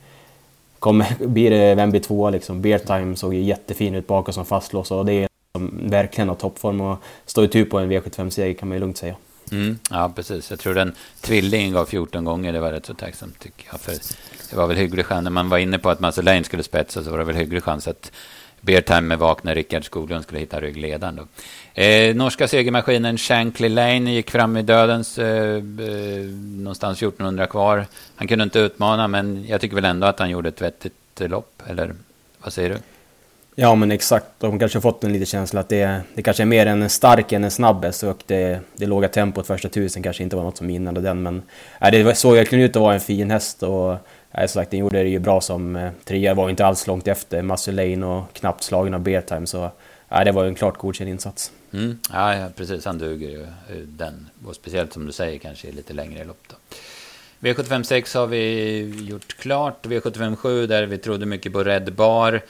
kommer, 0.78 1.06
blir 1.26 1.50
det, 1.50 1.74
vem 1.74 1.90
blir 1.90 2.00
tvåa 2.00 2.30
liksom? 2.30 2.62
Beartime 2.62 3.16
såg 3.16 3.34
ju 3.34 3.42
jättefin 3.42 3.94
ut 3.94 4.06
bakom 4.06 4.34
som 4.34 4.44
fastlås 4.44 4.90
och 4.90 5.06
det 5.06 5.12
är 5.12 5.28
verkligen 5.90 6.30
av 6.30 6.34
toppform 6.34 6.80
och 6.80 6.96
står 7.26 7.44
ju 7.44 7.48
tur 7.48 7.64
på 7.64 7.78
en 7.78 7.92
V75-seger 7.92 8.54
kan 8.54 8.68
man 8.68 8.76
ju 8.76 8.80
lugnt 8.80 8.96
säga. 8.96 9.14
Mm, 9.52 9.78
ja, 9.90 10.12
precis. 10.16 10.50
Jag 10.50 10.60
tror 10.60 10.74
den 10.74 10.94
tvillingen 11.20 11.72
gav 11.72 11.86
14 11.86 12.24
gånger. 12.24 12.52
Det 12.52 12.60
var 12.60 12.72
rätt 12.72 12.86
så 12.86 12.94
tacksamt 12.94 13.38
tycker 13.38 13.68
jag. 13.70 13.80
För 13.80 13.92
det 14.50 14.56
var 14.56 14.66
väl 14.66 14.76
hygglig 14.76 15.06
chans. 15.06 15.24
När 15.24 15.30
man 15.30 15.48
var 15.48 15.58
inne 15.58 15.78
på 15.78 15.90
att 15.90 16.00
Massa 16.00 16.22
Lane 16.22 16.44
skulle 16.44 16.62
spetsa 16.62 17.04
så 17.04 17.10
var 17.10 17.18
det 17.18 17.24
väl 17.24 17.36
hygglig 17.36 17.62
chans 17.62 17.88
att 17.88 18.12
Beartime 18.60 19.16
vaknade 19.16 19.54
Rickard 19.54 19.84
Skoglund 19.84 20.24
skulle 20.24 20.40
hitta 20.40 20.60
ryggledaren. 20.60 21.16
Då. 21.16 21.26
Eh, 21.82 22.14
norska 22.14 22.48
segermaskinen 22.48 23.18
Shankly 23.18 23.68
Lane 23.68 24.14
gick 24.14 24.30
fram 24.30 24.56
i 24.56 24.62
dödens 24.62 25.18
eh, 25.18 25.54
eh, 25.56 25.62
någonstans 26.56 26.98
1400 26.98 27.46
kvar. 27.46 27.86
Han 28.16 28.28
kunde 28.28 28.44
inte 28.44 28.58
utmana, 28.58 29.08
men 29.08 29.46
jag 29.48 29.60
tycker 29.60 29.74
väl 29.74 29.84
ändå 29.84 30.06
att 30.06 30.18
han 30.18 30.30
gjorde 30.30 30.48
ett 30.48 30.62
vettigt 30.62 30.94
lopp. 31.16 31.62
Eller 31.66 31.94
vad 32.38 32.52
säger 32.52 32.70
du? 32.70 32.78
Ja 33.58 33.74
men 33.74 33.90
exakt, 33.90 34.26
de 34.38 34.58
kanske 34.58 34.78
har 34.78 34.80
fått 34.80 35.04
en 35.04 35.12
liten 35.12 35.26
känsla 35.26 35.60
att 35.60 35.68
det, 35.68 36.00
det 36.14 36.22
kanske 36.22 36.42
är 36.42 36.46
mer 36.46 36.66
en 36.66 36.90
stark 36.90 37.32
än 37.32 37.44
en 37.44 37.50
snabb 37.50 37.84
häst 37.84 38.02
och 38.02 38.22
det, 38.26 38.60
det 38.74 38.86
låga 38.86 39.08
tempot 39.08 39.46
första 39.46 39.68
tusen 39.68 40.02
kanske 40.02 40.22
inte 40.22 40.36
var 40.36 40.42
något 40.42 40.56
som 40.56 40.70
gynnade 40.70 41.00
den 41.00 41.22
men 41.22 41.42
äh, 41.80 41.90
det 41.90 42.14
såg 42.14 42.34
verkligen 42.34 42.64
ut 42.64 42.76
att 42.76 42.82
vara 42.82 42.94
en 42.94 43.00
fin 43.00 43.30
häst 43.30 43.62
och 43.62 43.92
äh, 44.32 44.40
som 44.40 44.48
sagt 44.48 44.70
den 44.70 44.80
gjorde 44.80 45.02
det 45.02 45.08
ju 45.08 45.18
bra 45.18 45.40
som 45.40 45.76
äh, 45.76 45.90
trea, 46.04 46.34
var 46.34 46.50
inte 46.50 46.66
alls 46.66 46.86
långt 46.86 47.08
efter 47.08 47.42
Masulane 47.42 48.06
och 48.06 48.32
knappt 48.32 48.62
slagen 48.62 48.94
av 48.94 49.00
Beartime 49.00 49.46
så 49.46 49.70
äh, 50.08 50.24
det 50.24 50.32
var 50.32 50.42
ju 50.42 50.48
en 50.48 50.54
klart 50.54 50.78
godkänd 50.78 51.10
insats. 51.10 51.52
Mm. 51.72 51.98
Ja, 52.12 52.48
precis, 52.56 52.84
han 52.84 52.98
duger 52.98 53.28
ju 53.28 53.42
eh, 53.42 53.76
den 53.86 54.28
och 54.46 54.54
speciellt 54.54 54.92
som 54.92 55.06
du 55.06 55.12
säger 55.12 55.38
kanske 55.38 55.72
lite 55.72 55.92
längre 55.92 56.24
lopp 56.24 56.42
då. 56.48 56.56
V756 57.40 58.18
har 58.18 58.26
vi 58.26 59.06
gjort 59.08 59.36
klart, 59.36 59.86
V757 59.86 60.66
där 60.66 60.86
vi 60.86 60.98
trodde 60.98 61.26
mycket 61.26 61.52
på 61.52 61.64
Red 61.64 61.92
Bar 61.92 62.42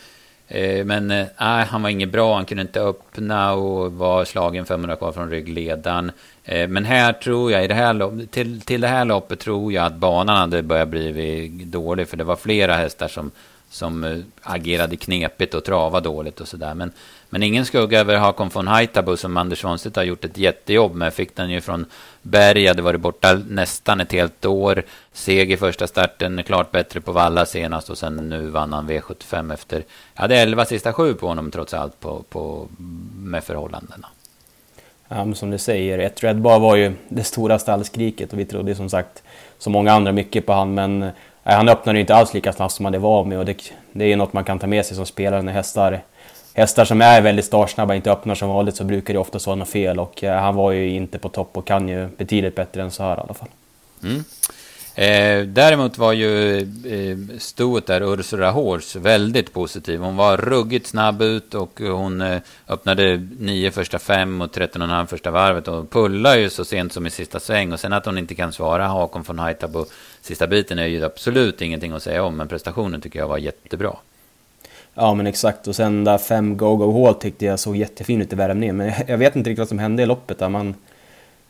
Eh, 0.48 0.84
men 0.84 1.10
äh, 1.10 1.26
han 1.36 1.82
var 1.82 1.90
inget 1.90 2.12
bra, 2.12 2.34
han 2.34 2.44
kunde 2.44 2.62
inte 2.62 2.80
öppna 2.80 3.52
och 3.52 3.92
var 3.92 4.24
slagen 4.24 4.66
500 4.66 4.96
kvar 4.96 5.12
från 5.12 5.30
ryggledaren. 5.30 6.12
Eh, 6.44 6.68
men 6.68 6.84
här 6.84 7.12
tror 7.12 7.52
jag, 7.52 7.64
i 7.64 7.68
det 7.68 7.74
här 7.74 8.26
till, 8.26 8.60
till 8.60 8.80
det 8.80 8.88
här 8.88 9.04
loppet 9.04 9.40
tror 9.40 9.72
jag 9.72 9.86
att 9.86 9.94
banan 9.94 10.36
hade 10.36 10.62
börjat 10.62 10.88
bli 10.88 11.48
dålig. 11.66 12.08
För 12.08 12.16
det 12.16 12.24
var 12.24 12.36
flera 12.36 12.74
hästar 12.74 13.08
som, 13.08 13.30
som 13.76 14.04
eh, 14.04 14.18
agerade 14.42 14.96
knepigt 14.96 15.54
och 15.54 15.64
travade 15.64 16.08
dåligt 16.08 16.40
och 16.40 16.48
sådär. 16.48 16.74
Men 16.74 16.92
men 17.30 17.42
ingen 17.42 17.66
skugga 17.66 18.00
över 18.00 18.16
Hakon 18.16 18.48
von 18.48 18.66
Haitabo 18.66 19.16
som 19.16 19.36
Anders 19.36 19.58
Svanstedt 19.58 19.96
har 19.96 20.02
gjort 20.02 20.24
ett 20.24 20.38
jättejobb 20.38 20.94
med. 20.94 21.14
Fick 21.14 21.36
den 21.36 21.50
ju 21.50 21.60
från 21.60 21.86
Berg, 22.22 22.66
hade 22.66 22.82
varit 22.82 23.00
borta 23.00 23.40
nästan 23.48 24.00
ett 24.00 24.12
helt 24.12 24.44
år. 24.44 24.82
Seger 25.12 25.56
första 25.56 25.86
starten, 25.86 26.42
klart 26.42 26.70
bättre 26.70 27.00
på 27.00 27.12
Valla 27.12 27.46
senast 27.46 27.90
och 27.90 27.98
sen 27.98 28.16
nu 28.16 28.46
vann 28.46 28.72
han 28.72 28.90
V75 28.90 29.54
efter... 29.54 29.84
Jag 30.14 30.22
hade 30.22 30.36
11 30.36 30.64
sista 30.64 30.92
sju 30.92 31.14
på 31.14 31.26
honom 31.26 31.50
trots 31.50 31.74
allt 31.74 32.00
på, 32.00 32.22
på, 32.28 32.68
med 33.16 33.44
förhållandena. 33.44 34.06
Ja, 35.08 35.24
men 35.24 35.34
som 35.34 35.50
du 35.50 35.58
säger, 35.58 35.98
ett 35.98 36.24
Red 36.24 36.40
Bar 36.40 36.58
var 36.58 36.76
ju 36.76 36.92
det 37.08 37.24
stora 37.24 37.58
stallskriket 37.58 38.32
och 38.32 38.38
vi 38.38 38.44
trodde 38.44 38.74
som 38.74 38.88
sagt 38.88 39.22
som 39.58 39.72
många 39.72 39.92
andra 39.92 40.12
mycket 40.12 40.46
på 40.46 40.52
han 40.52 40.74
men 40.74 41.10
han 41.54 41.68
öppnade 41.68 42.00
inte 42.00 42.14
alls 42.14 42.34
lika 42.34 42.52
snabbt 42.52 42.74
som 42.74 42.84
han 42.84 42.92
det 42.92 42.98
var 42.98 43.24
med 43.24 43.38
och 43.38 43.44
det, 43.44 43.72
det 43.92 44.12
är 44.12 44.16
något 44.16 44.32
man 44.32 44.44
kan 44.44 44.58
ta 44.58 44.66
med 44.66 44.86
sig 44.86 44.96
som 44.96 45.06
spelare 45.06 45.42
när 45.42 45.52
hästar 45.52 46.02
hästar 46.54 46.84
som 46.84 47.02
är 47.02 47.20
väldigt 47.20 47.44
startsnabba 47.44 47.94
inte 47.94 48.12
öppnar 48.12 48.34
som 48.34 48.48
vanligt 48.48 48.76
så 48.76 48.84
brukar 48.84 49.14
det 49.14 49.20
ofta 49.20 49.38
vara 49.46 49.56
något 49.56 49.68
fel 49.68 49.98
och 49.98 50.24
eh, 50.24 50.40
han 50.40 50.54
var 50.54 50.72
ju 50.72 50.88
inte 50.88 51.18
på 51.18 51.28
topp 51.28 51.50
och 51.56 51.66
kan 51.66 51.88
ju 51.88 52.08
betydligt 52.16 52.54
bättre 52.54 52.82
än 52.82 52.90
så 52.90 53.02
här 53.02 53.16
i 53.16 53.20
alla 53.20 53.34
fall. 53.34 53.48
Mm. 54.02 54.24
Eh, 54.98 55.46
däremot 55.46 55.98
var 55.98 56.12
ju 56.12 56.58
eh, 56.58 57.38
stoet 57.38 57.86
där, 57.86 58.14
Ursula 58.14 58.50
Hors, 58.50 58.96
väldigt 58.96 59.52
positiv. 59.52 60.00
Hon 60.00 60.16
var 60.16 60.36
ruggigt 60.36 60.86
snabb 60.86 61.22
ut 61.22 61.54
och 61.54 61.80
hon 61.80 62.20
eh, 62.20 62.38
öppnade 62.68 63.28
nio 63.38 63.70
första 63.70 63.98
fem 63.98 64.40
och 64.40 64.50
13,5 64.50 65.06
första 65.06 65.30
varvet 65.30 65.68
och 65.68 65.90
pullade 65.90 66.40
ju 66.40 66.50
så 66.50 66.64
sent 66.64 66.92
som 66.92 67.06
i 67.06 67.10
sista 67.10 67.40
sväng. 67.40 67.72
Och 67.72 67.80
sen 67.80 67.92
att 67.92 68.06
hon 68.06 68.18
inte 68.18 68.34
kan 68.34 68.52
svara 68.52 68.86
Hakon 68.86 69.22
von 69.22 69.38
Haitabo 69.38 69.86
sista 70.26 70.46
biten 70.46 70.78
är 70.78 70.86
ju 70.86 71.04
absolut 71.04 71.62
ingenting 71.62 71.92
att 71.92 72.02
säga 72.02 72.24
om, 72.24 72.36
men 72.36 72.48
prestationen 72.48 73.00
tycker 73.00 73.18
jag 73.18 73.28
var 73.28 73.38
jättebra. 73.38 73.96
Ja 74.94 75.14
men 75.14 75.26
exakt 75.26 75.68
och 75.68 75.76
sen 75.76 76.04
där 76.04 76.18
fem 76.18 76.56
go-go 76.56 76.90
hål 76.90 77.14
tyckte 77.14 77.44
jag 77.44 77.58
såg 77.58 77.76
jättefin 77.76 78.22
ut 78.22 78.32
i 78.32 78.36
värmningen. 78.36 78.76
Men 78.76 78.92
jag 79.06 79.18
vet 79.18 79.36
inte 79.36 79.50
riktigt 79.50 79.58
vad 79.58 79.68
som 79.68 79.78
hände 79.78 80.02
i 80.02 80.06
loppet 80.06 80.38
där 80.38 80.48
man... 80.48 80.74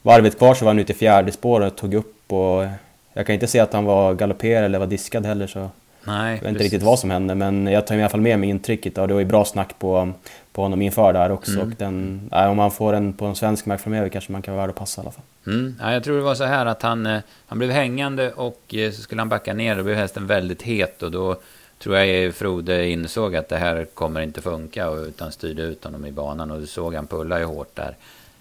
Varvet 0.03 0.39
kvar 0.39 0.55
så 0.55 0.65
var 0.65 0.71
han 0.71 0.79
ute 0.79 0.93
i 0.93 0.97
fjärde 0.97 1.33
spåret 1.33 1.73
och 1.73 1.79
tog 1.79 1.95
upp 1.95 2.33
och 2.33 2.67
jag 3.13 3.27
kan 3.27 3.35
inte 3.35 3.47
se 3.47 3.61
att 3.61 3.73
han 3.73 3.85
var 3.85 4.15
galopperad 4.15 4.65
eller 4.65 4.79
var 4.79 4.87
diskad 4.87 5.27
heller 5.27 5.47
så... 5.47 5.71
Nej, 6.05 6.35
jag 6.35 6.43
vet 6.43 6.51
inte 6.51 6.65
riktigt 6.65 6.83
vad 6.83 6.99
som 6.99 7.11
hände 7.11 7.35
men 7.35 7.67
jag 7.67 7.87
tar 7.87 7.95
i 7.95 8.01
alla 8.01 8.09
fall 8.09 8.21
med 8.21 8.39
mig 8.39 8.49
intrycket 8.49 8.99
och 8.99 9.09
det 9.09 9.15
var 9.15 9.21
ju 9.21 9.27
bra 9.27 9.45
snack 9.45 9.79
på, 9.79 10.13
på 10.53 10.63
honom 10.63 10.83
inför 10.83 11.13
där 11.13 11.33
också. 11.33 11.53
Mm. 11.53 11.69
Och 11.69 11.75
den, 11.79 12.29
nej, 12.33 12.49
om 12.49 12.57
man 12.57 12.71
får 12.71 12.93
en 12.93 13.13
på 13.13 13.25
en 13.25 13.35
svensk 13.35 13.67
mark 13.67 13.81
framöver 13.81 14.09
kanske 14.09 14.33
man 14.33 14.43
kan 14.43 14.55
vara 14.55 14.63
värd 14.63 14.71
att 14.71 14.77
passa 14.77 15.01
i 15.01 15.03
alla 15.03 15.11
fall. 15.11 15.25
Mm. 15.47 15.77
Ja, 15.81 15.93
jag 15.93 16.05
tror 16.05 16.17
det 16.17 16.23
var 16.23 16.35
så 16.35 16.45
här 16.45 16.67
att 16.67 16.83
han, 16.83 17.07
eh, 17.07 17.21
han 17.47 17.59
blev 17.59 17.71
hängande 17.71 18.33
och 18.33 18.75
eh, 18.75 18.93
så 18.93 19.03
skulle 19.03 19.21
han 19.21 19.29
backa 19.29 19.55
ner. 19.55 19.77
Då 19.77 19.83
blev 19.83 19.97
hästen 19.97 20.27
väldigt 20.27 20.63
het 20.63 21.03
och 21.03 21.11
då 21.11 21.37
tror 21.79 21.97
jag 21.97 22.35
Frode 22.35 22.89
insåg 22.89 23.37
att 23.37 23.49
det 23.49 23.57
här 23.57 23.85
kommer 23.85 24.21
inte 24.21 24.43
funka 24.43 24.91
utan 24.91 25.33
styrde 25.33 25.63
ut 25.63 25.85
honom 25.85 26.07
i 26.07 26.13
banan. 26.13 26.51
Och 26.51 26.61
du 26.61 26.67
såg 26.67 26.95
han 26.95 27.07
pulla 27.07 27.39
ju 27.39 27.45
hårt 27.45 27.77
där. 27.77 27.97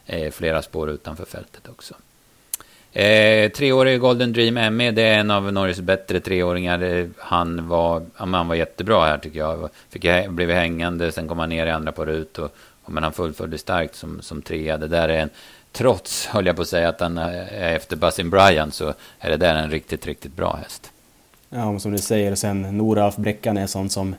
Eh, 0.06 0.32
flera 0.32 0.62
spår 0.62 0.90
utanför 0.90 1.26
fältet 1.26 1.70
också. 1.70 1.94
Eh, 2.92 3.52
treårig 3.52 4.00
Golden 4.00 4.34
Dream 4.34 4.76
ME, 4.76 4.92
det 4.92 5.02
är 5.02 5.20
en 5.20 5.32
av 5.32 5.54
Norges 5.54 5.82
bättre 5.82 6.20
treåringar. 6.20 7.08
Han 7.18 7.68
var, 7.68 8.06
han 8.14 8.48
var 8.48 8.56
jättebra 8.56 9.06
här 9.06 9.18
tycker 9.18 9.40
jag. 9.40 9.70
Fick, 9.90 10.30
blev 10.30 10.50
hängande, 10.50 11.12
sen 11.12 11.28
kom 11.28 11.40
han 11.40 11.50
ner 11.50 11.68
i 11.68 11.72
andra 11.72 11.92
på 11.92 12.06
Rut. 12.06 12.40
Och, 12.40 12.56
och, 12.84 12.92
men 12.92 13.04
han 13.04 13.14
fullföljde 13.14 13.58
starkt 13.58 13.96
som, 13.96 14.22
som 14.22 14.42
trea. 14.42 14.78
Det 14.78 14.88
där 14.88 15.10
är 15.10 15.18
en, 15.18 15.30
trots, 15.76 16.26
höll 16.26 16.46
jag 16.46 16.56
på 16.56 16.62
att 16.62 16.68
säga, 16.68 16.90
att 16.90 17.00
han 17.00 17.18
är 17.18 17.76
efter 17.76 17.96
Buzzin 17.96 18.30
Bryan 18.30 18.72
så 18.72 18.94
är 19.20 19.30
det 19.30 19.38
där 19.38 19.56
en 19.56 19.70
riktigt, 19.70 20.06
riktigt 20.06 20.36
bra 20.36 20.56
häst. 20.64 20.92
Ja, 21.50 21.80
som 21.80 21.92
du 21.92 21.98
säger, 21.98 22.36
sen 22.36 22.78
Nora 22.78 23.12
Bräckan 23.18 23.58
är 23.58 23.68
sån 23.68 23.90
som 23.90 24.16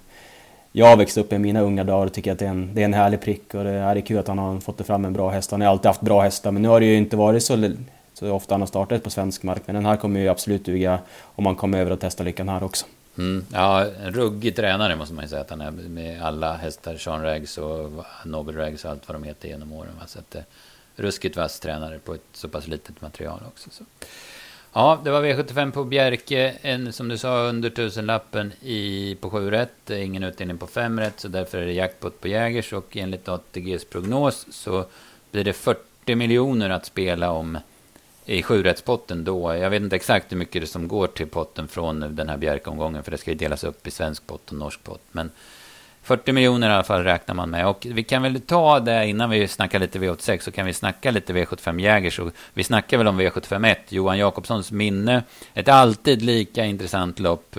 jag 0.72 0.96
växte 0.96 1.20
upp 1.20 1.32
i 1.32 1.38
mina 1.38 1.60
unga 1.60 1.84
dagar 1.84 2.06
och 2.06 2.12
tycker 2.12 2.32
att 2.32 2.38
det 2.38 2.46
är, 2.46 2.50
en, 2.50 2.74
det 2.74 2.80
är 2.80 2.84
en 2.84 2.94
härlig 2.94 3.20
prick 3.20 3.54
och 3.54 3.64
det 3.64 3.70
är 3.70 4.00
kul 4.00 4.18
att 4.18 4.28
han 4.28 4.38
har 4.38 4.60
fått 4.60 4.86
fram 4.86 5.04
en 5.04 5.12
bra 5.12 5.30
häst. 5.30 5.50
Han 5.50 5.60
har 5.60 5.68
alltid 5.68 5.86
haft 5.86 6.00
bra 6.00 6.20
hästar 6.20 6.50
men 6.50 6.62
nu 6.62 6.68
har 6.68 6.80
det 6.80 6.86
ju 6.86 6.96
inte 6.96 7.16
varit 7.16 7.42
så 7.42 7.70
så 8.14 8.30
ofta 8.32 8.54
han 8.54 8.60
har 8.60 8.66
startat 8.66 9.02
på 9.02 9.10
svensk 9.10 9.42
mark. 9.42 9.62
Men 9.66 9.74
den 9.74 9.86
här 9.86 9.96
kommer 9.96 10.20
ju 10.20 10.28
absolut 10.28 10.64
duga 10.64 10.98
om 11.22 11.44
man 11.44 11.56
kommer 11.56 11.80
över 11.80 11.90
och 11.90 12.00
testar 12.00 12.24
lyckan 12.24 12.48
här 12.48 12.62
också. 12.62 12.86
Mm, 13.18 13.46
ja, 13.52 13.84
en 13.84 14.12
ruggig 14.12 14.56
tränare 14.56 14.96
måste 14.96 15.14
man 15.14 15.24
ju 15.24 15.28
säga 15.28 15.40
att 15.40 15.50
han 15.50 15.60
är 15.60 15.70
med 15.70 16.22
alla 16.22 16.56
hästar. 16.56 16.96
Sean 16.96 17.22
Rags 17.22 17.58
och 17.58 17.90
Nobel 18.24 18.56
Rags 18.56 18.84
och 18.84 18.90
allt 18.90 19.08
vad 19.08 19.14
de 19.14 19.22
heter 19.22 19.48
genom 19.48 19.72
åren. 19.72 19.92
Så 20.06 20.18
att, 20.18 20.34
eh, 20.34 20.42
ruskigt 20.96 21.36
vass 21.36 21.60
tränare 21.60 21.98
på 21.98 22.14
ett 22.14 22.22
så 22.32 22.48
pass 22.48 22.66
litet 22.66 23.00
material 23.00 23.40
också. 23.46 23.70
Så. 23.70 23.84
Ja, 24.72 25.00
det 25.04 25.10
var 25.10 25.22
V75 25.22 25.72
på 25.72 25.84
Bjerke. 25.84 26.54
En, 26.62 26.92
som 26.92 27.08
du 27.08 27.18
sa, 27.18 27.38
under 27.38 27.70
tusenlappen 27.70 28.52
i, 28.60 29.16
på 29.20 29.30
7 29.30 29.50
rätt. 29.50 29.90
Ingen 29.90 30.24
utdelning 30.24 30.58
på 30.58 30.66
5 30.66 31.00
rätt, 31.00 31.20
så 31.20 31.28
därför 31.28 31.58
är 31.58 31.66
det 31.66 31.72
jackpot 31.72 32.20
på 32.20 32.28
Jägers. 32.28 32.72
Och 32.72 32.96
enligt 32.96 33.28
ATGs 33.28 33.84
prognos 33.84 34.46
så 34.50 34.84
blir 35.30 35.44
det 35.44 35.52
40 35.52 36.14
miljoner 36.14 36.70
att 36.70 36.86
spela 36.86 37.30
om 37.30 37.58
i 38.24 38.42
sjurättspotten 38.42 39.24
då. 39.24 39.54
Jag 39.54 39.70
vet 39.70 39.82
inte 39.82 39.96
exakt 39.96 40.32
hur 40.32 40.36
mycket 40.36 40.62
det 40.62 40.66
som 40.66 40.88
går 40.88 41.06
till 41.06 41.26
potten 41.26 41.68
från 41.68 42.16
den 42.16 42.28
här 42.28 42.36
Bjerke-omgången. 42.36 43.02
För 43.02 43.10
det 43.10 43.18
ska 43.18 43.30
ju 43.30 43.36
delas 43.36 43.64
upp 43.64 43.86
i 43.86 43.90
svensk 43.90 44.26
pott 44.26 44.50
och 44.50 44.56
norsk 44.56 44.84
pott. 44.84 45.02
Men 45.12 45.30
40 46.06 46.32
miljoner 46.32 46.70
i 46.70 46.72
alla 46.72 46.84
fall 46.84 47.04
räknar 47.04 47.34
man 47.34 47.50
med. 47.50 47.66
Och 47.66 47.86
vi 47.90 48.02
kan 48.02 48.22
väl 48.22 48.40
ta 48.40 48.80
det 48.80 49.06
innan 49.06 49.30
vi 49.30 49.48
snackar 49.48 49.78
lite 49.78 49.98
V86 49.98 50.38
så 50.38 50.50
kan 50.50 50.66
vi 50.66 50.72
snacka 50.72 51.10
lite 51.10 51.32
V75 51.32 51.80
Jägers. 51.80 52.18
Och 52.18 52.32
vi 52.54 52.64
snackar 52.64 52.98
väl 52.98 53.06
om 53.06 53.20
V751, 53.20 53.76
Johan 53.88 54.18
Jakobssons 54.18 54.72
minne. 54.72 55.22
Ett 55.54 55.68
alltid 55.68 56.22
lika 56.22 56.64
intressant 56.64 57.18
lopp. 57.18 57.56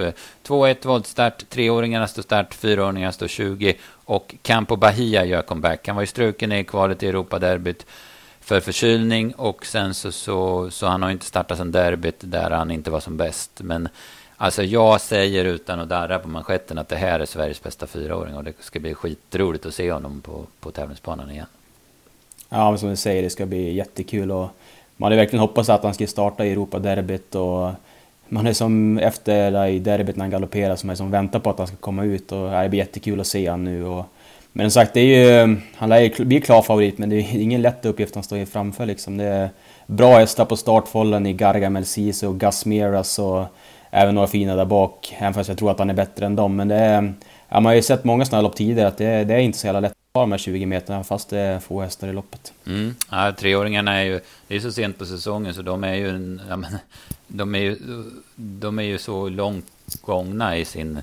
2-1 0.47 0.87
voltstart, 0.87 1.49
treåringarna 1.49 2.07
står 2.07 2.21
start, 2.21 2.53
fyraåringarna 2.53 3.11
står 3.11 3.27
20 3.27 3.77
och 3.91 4.35
Campo 4.41 4.75
Bahia 4.75 5.25
gör 5.25 5.41
comeback. 5.41 5.87
Han 5.87 5.95
var 5.95 6.03
ju 6.03 6.07
struken 6.07 6.51
i 6.51 6.63
kvalet 6.63 7.03
i 7.03 7.07
Europaderbyt 7.07 7.85
för 8.39 8.59
förkylning 8.59 9.33
och 9.33 9.65
sen 9.65 9.93
så, 9.93 10.11
så, 10.11 10.69
så 10.71 10.87
han 10.87 11.03
har 11.03 11.09
inte 11.09 11.25
startat 11.25 11.57
sen 11.57 11.71
derbyt 11.71 12.19
där 12.19 12.51
han 12.51 12.71
inte 12.71 12.91
var 12.91 12.99
som 12.99 13.17
bäst. 13.17 13.51
Men 13.61 13.89
alltså 14.37 14.63
jag 14.63 15.01
säger 15.01 15.45
utan 15.45 15.79
att 15.79 15.89
darra 15.89 16.19
på 16.19 16.27
manschetten 16.27 16.77
att 16.77 16.89
det 16.89 16.95
här 16.95 17.19
är 17.19 17.25
Sveriges 17.25 17.63
bästa 17.63 17.87
fyraåring 17.87 18.35
och 18.35 18.43
det 18.43 18.53
ska 18.59 18.79
bli 18.79 18.93
skitroligt 18.93 19.65
att 19.65 19.73
se 19.73 19.91
honom 19.91 20.21
på, 20.21 20.45
på 20.59 20.71
tävlingsbanan 20.71 21.31
igen. 21.31 21.45
Ja, 22.49 22.69
men 22.69 22.79
som 22.79 22.89
du 22.89 22.95
säger, 22.95 23.23
det 23.23 23.29
ska 23.29 23.45
bli 23.45 23.73
jättekul 23.73 24.31
och 24.31 24.49
man 24.97 25.05
hade 25.05 25.15
verkligen 25.15 25.41
hoppats 25.41 25.69
att 25.69 25.83
han 25.83 25.93
skulle 25.93 26.07
starta 26.07 26.45
i 26.45 26.51
Europa-derbyt 26.51 27.35
och 27.35 27.71
man 28.27 28.47
är 28.47 28.53
som 28.53 28.97
efter 28.97 29.67
i 29.67 29.79
derbyt 29.79 30.15
när 30.15 30.23
han 30.23 30.31
galopperar 30.31 30.75
som 30.75 30.89
är 30.89 30.95
som 30.95 31.11
väntar 31.11 31.39
på 31.39 31.49
att 31.49 31.57
han 31.57 31.67
ska 31.67 31.75
komma 31.75 32.03
ut 32.03 32.31
och 32.31 32.51
det 32.51 32.69
blir 32.69 32.79
jättekul 32.79 33.19
att 33.19 33.27
se 33.27 33.49
honom 33.49 33.63
nu 33.63 33.85
och 33.85 34.05
men 34.57 34.71
som 34.71 34.81
sagt, 34.81 34.93
det 34.93 34.99
är 34.99 35.45
ju, 35.45 35.57
han 35.75 35.89
lär 35.89 35.99
ju 35.99 36.25
bli 36.25 36.41
klar 36.41 36.61
favorit 36.61 36.97
men 36.97 37.09
det 37.09 37.15
är 37.15 37.35
ingen 37.41 37.61
lätt 37.61 37.85
uppgift 37.85 38.15
han 38.15 38.23
står 38.23 38.45
framför 38.45 38.85
liksom. 38.85 39.17
Det 39.17 39.23
är 39.23 39.49
bra 39.85 40.17
hästar 40.17 40.45
på 40.45 40.57
startfållen 40.57 41.25
i 41.25 41.33
Gargamel 41.33 41.85
Ceesay 41.85 42.29
och 42.29 42.39
Gasmeras 42.39 43.19
och 43.19 43.45
även 43.91 44.15
några 44.15 44.27
fina 44.27 44.55
där 44.55 44.65
bak. 44.65 45.15
Även 45.19 45.33
fast 45.33 45.49
jag 45.49 45.57
tror 45.57 45.71
att 45.71 45.79
han 45.79 45.89
är 45.89 45.93
bättre 45.93 46.25
än 46.25 46.35
dem. 46.35 46.55
Men 46.55 46.67
det 46.67 46.75
är, 46.75 47.13
ja, 47.49 47.59
man 47.59 47.65
har 47.65 47.73
ju 47.73 47.81
sett 47.81 48.03
många 48.03 48.25
sådana 48.25 48.41
lopp 48.41 48.55
tidigare 48.55 48.87
att 48.87 48.97
det, 48.97 49.23
det 49.23 49.33
är 49.33 49.39
inte 49.39 49.57
så 49.57 49.67
jävla 49.67 49.79
lätt 49.79 49.91
att 49.91 50.13
ta 50.13 50.19
de 50.19 50.31
här 50.31 50.39
20 50.39 50.65
meterna 50.65 51.03
fast 51.03 51.29
det 51.29 51.39
är 51.39 51.59
få 51.59 51.81
hästar 51.81 52.07
i 52.07 52.13
loppet. 52.13 52.53
Mm. 52.67 52.95
Ja, 53.11 53.31
treåringarna 53.31 53.95
är 53.99 54.03
ju, 54.03 54.19
det 54.47 54.55
är 54.55 54.59
så 54.59 54.71
sent 54.71 54.97
på 54.97 55.05
säsongen 55.05 55.53
så 55.53 55.61
de 55.61 55.83
är 55.83 55.93
ju, 55.93 56.39
ja, 56.49 56.57
men, 56.57 56.77
de 57.27 57.55
är 57.55 57.59
ju, 57.59 57.77
de 58.35 58.79
är 58.79 58.83
ju 58.83 58.97
så 58.97 59.29
långt 59.29 59.65
gångna 60.01 60.57
i 60.57 60.65
sin 60.65 61.01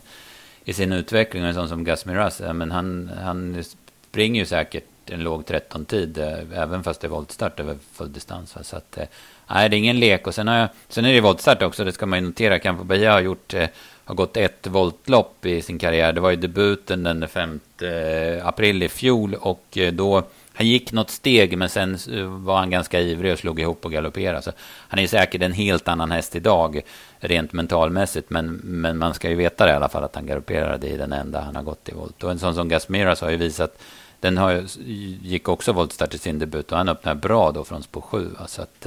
i 0.65 0.73
sin 0.73 0.93
utveckling. 0.93 1.43
En 1.43 1.55
sån 1.55 1.69
som 1.69 1.85
Gus 1.85 2.07
Miraz, 2.07 2.43
men 2.55 2.71
han, 2.71 3.11
han 3.23 3.65
springer 4.11 4.41
ju 4.41 4.47
säkert 4.47 4.85
en 5.07 5.23
låg 5.23 5.43
13-tid, 5.43 6.19
eh, 6.19 6.63
även 6.63 6.85
fast 6.85 7.01
det 7.01 7.07
är 7.07 7.09
voltstart 7.09 7.61
över 7.61 7.77
full 7.93 8.13
distans. 8.13 8.57
Så 8.63 8.77
att, 8.77 8.99
eh, 8.99 9.07
nej, 9.51 9.69
det 9.69 9.77
är 9.77 9.79
ingen 9.79 10.01
lek. 10.01 10.27
Och 10.27 10.35
sen, 10.35 10.49
har 10.49 10.57
jag, 10.57 10.69
sen 10.89 11.05
är 11.05 11.13
det 11.13 11.21
voltstart 11.21 11.63
också, 11.63 11.85
det 11.85 11.93
ska 11.93 12.07
man 12.07 12.19
ju 12.19 12.25
notera. 12.27 12.59
Campo 12.59 12.85
Bahia 12.85 13.13
har, 13.13 13.21
gjort, 13.21 13.55
eh, 13.55 13.69
har 14.05 14.15
gått 14.15 14.37
ett 14.37 14.67
voltlopp 14.67 15.47
i 15.47 15.63
sin 15.63 15.79
karriär. 15.79 16.13
Det 16.13 16.21
var 16.21 16.31
ju 16.31 16.37
debuten 16.37 17.03
den 17.03 17.29
5 17.29 17.61
eh, 17.83 18.47
april 18.47 18.83
i 18.83 18.89
fjol 18.89 19.35
och 19.35 19.79
eh, 19.79 19.93
då 19.93 20.25
han 20.57 20.67
gick 20.67 20.93
något 20.93 21.11
steg, 21.11 21.59
men 21.59 21.69
sen 21.69 21.99
eh, 22.13 22.25
var 22.25 22.57
han 22.57 22.71
ganska 22.71 23.01
ivrig 23.01 23.33
och 23.33 23.39
slog 23.39 23.61
ihop 23.61 23.85
och 23.85 23.93
galopperade. 23.93 24.43
Så 24.43 24.51
han 24.61 24.99
är 24.99 25.07
säkert 25.07 25.43
en 25.43 25.53
helt 25.53 25.89
annan 25.89 26.11
häst 26.11 26.37
idag, 26.37 26.81
rent 27.19 27.53
mentalmässigt. 27.53 28.31
Men, 28.31 28.61
men 28.65 28.99
man 28.99 29.15
ska 29.15 29.29
ju 29.31 29.35
veta 29.35 29.67
det 29.67 29.73
i 29.73 29.75
alla 29.75 29.89
fall, 29.89 30.05
att 30.05 30.15
han 30.15 30.27
galopperade 30.27 30.89
i 30.89 30.97
den 30.97 31.13
enda 31.13 31.41
han 31.41 31.57
har 31.57 31.63
gått 31.63 31.89
i 31.89 31.93
volt. 31.93 32.25
Och 32.25 32.31
en 32.31 32.39
sån 32.39 32.55
som 32.55 32.69
Gasmiras 32.69 33.21
har 33.21 33.31
ju 33.31 33.37
visat, 33.37 33.83
den 34.21 34.39
har, 34.39 34.65
gick 35.23 35.49
också 35.49 35.73
voltstart 35.73 36.15
i 36.15 36.19
sin 36.19 36.39
debut 36.39 36.73
och 36.73 36.79
han 36.79 36.89
öppnade 36.89 37.21
bra 37.21 37.53
då 37.53 37.65
från 37.65 37.83
spår 37.83 38.01
7. 38.01 38.31
Så 38.47 38.63
att, 38.63 38.87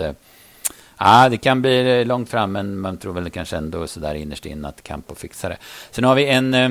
Ja, 0.98 1.30
det 1.30 1.38
kan 1.38 1.62
bli 1.62 2.06
långt 2.06 2.30
fram, 2.30 2.52
men 2.52 2.80
man 2.80 2.98
tror 2.98 3.14
väl 3.14 3.30
kanske 3.30 3.58
ändå 3.58 3.88
så 3.88 4.00
där 4.00 4.16
innerst 4.16 4.46
inne 4.46 4.68
att 4.68 4.84
Campo 4.84 5.16
fixar 5.16 5.50
det. 5.50 5.58
Sen 5.92 6.04
har 6.04 6.16
vi 6.16 6.28
en 6.28 6.54
eh, 6.54 6.70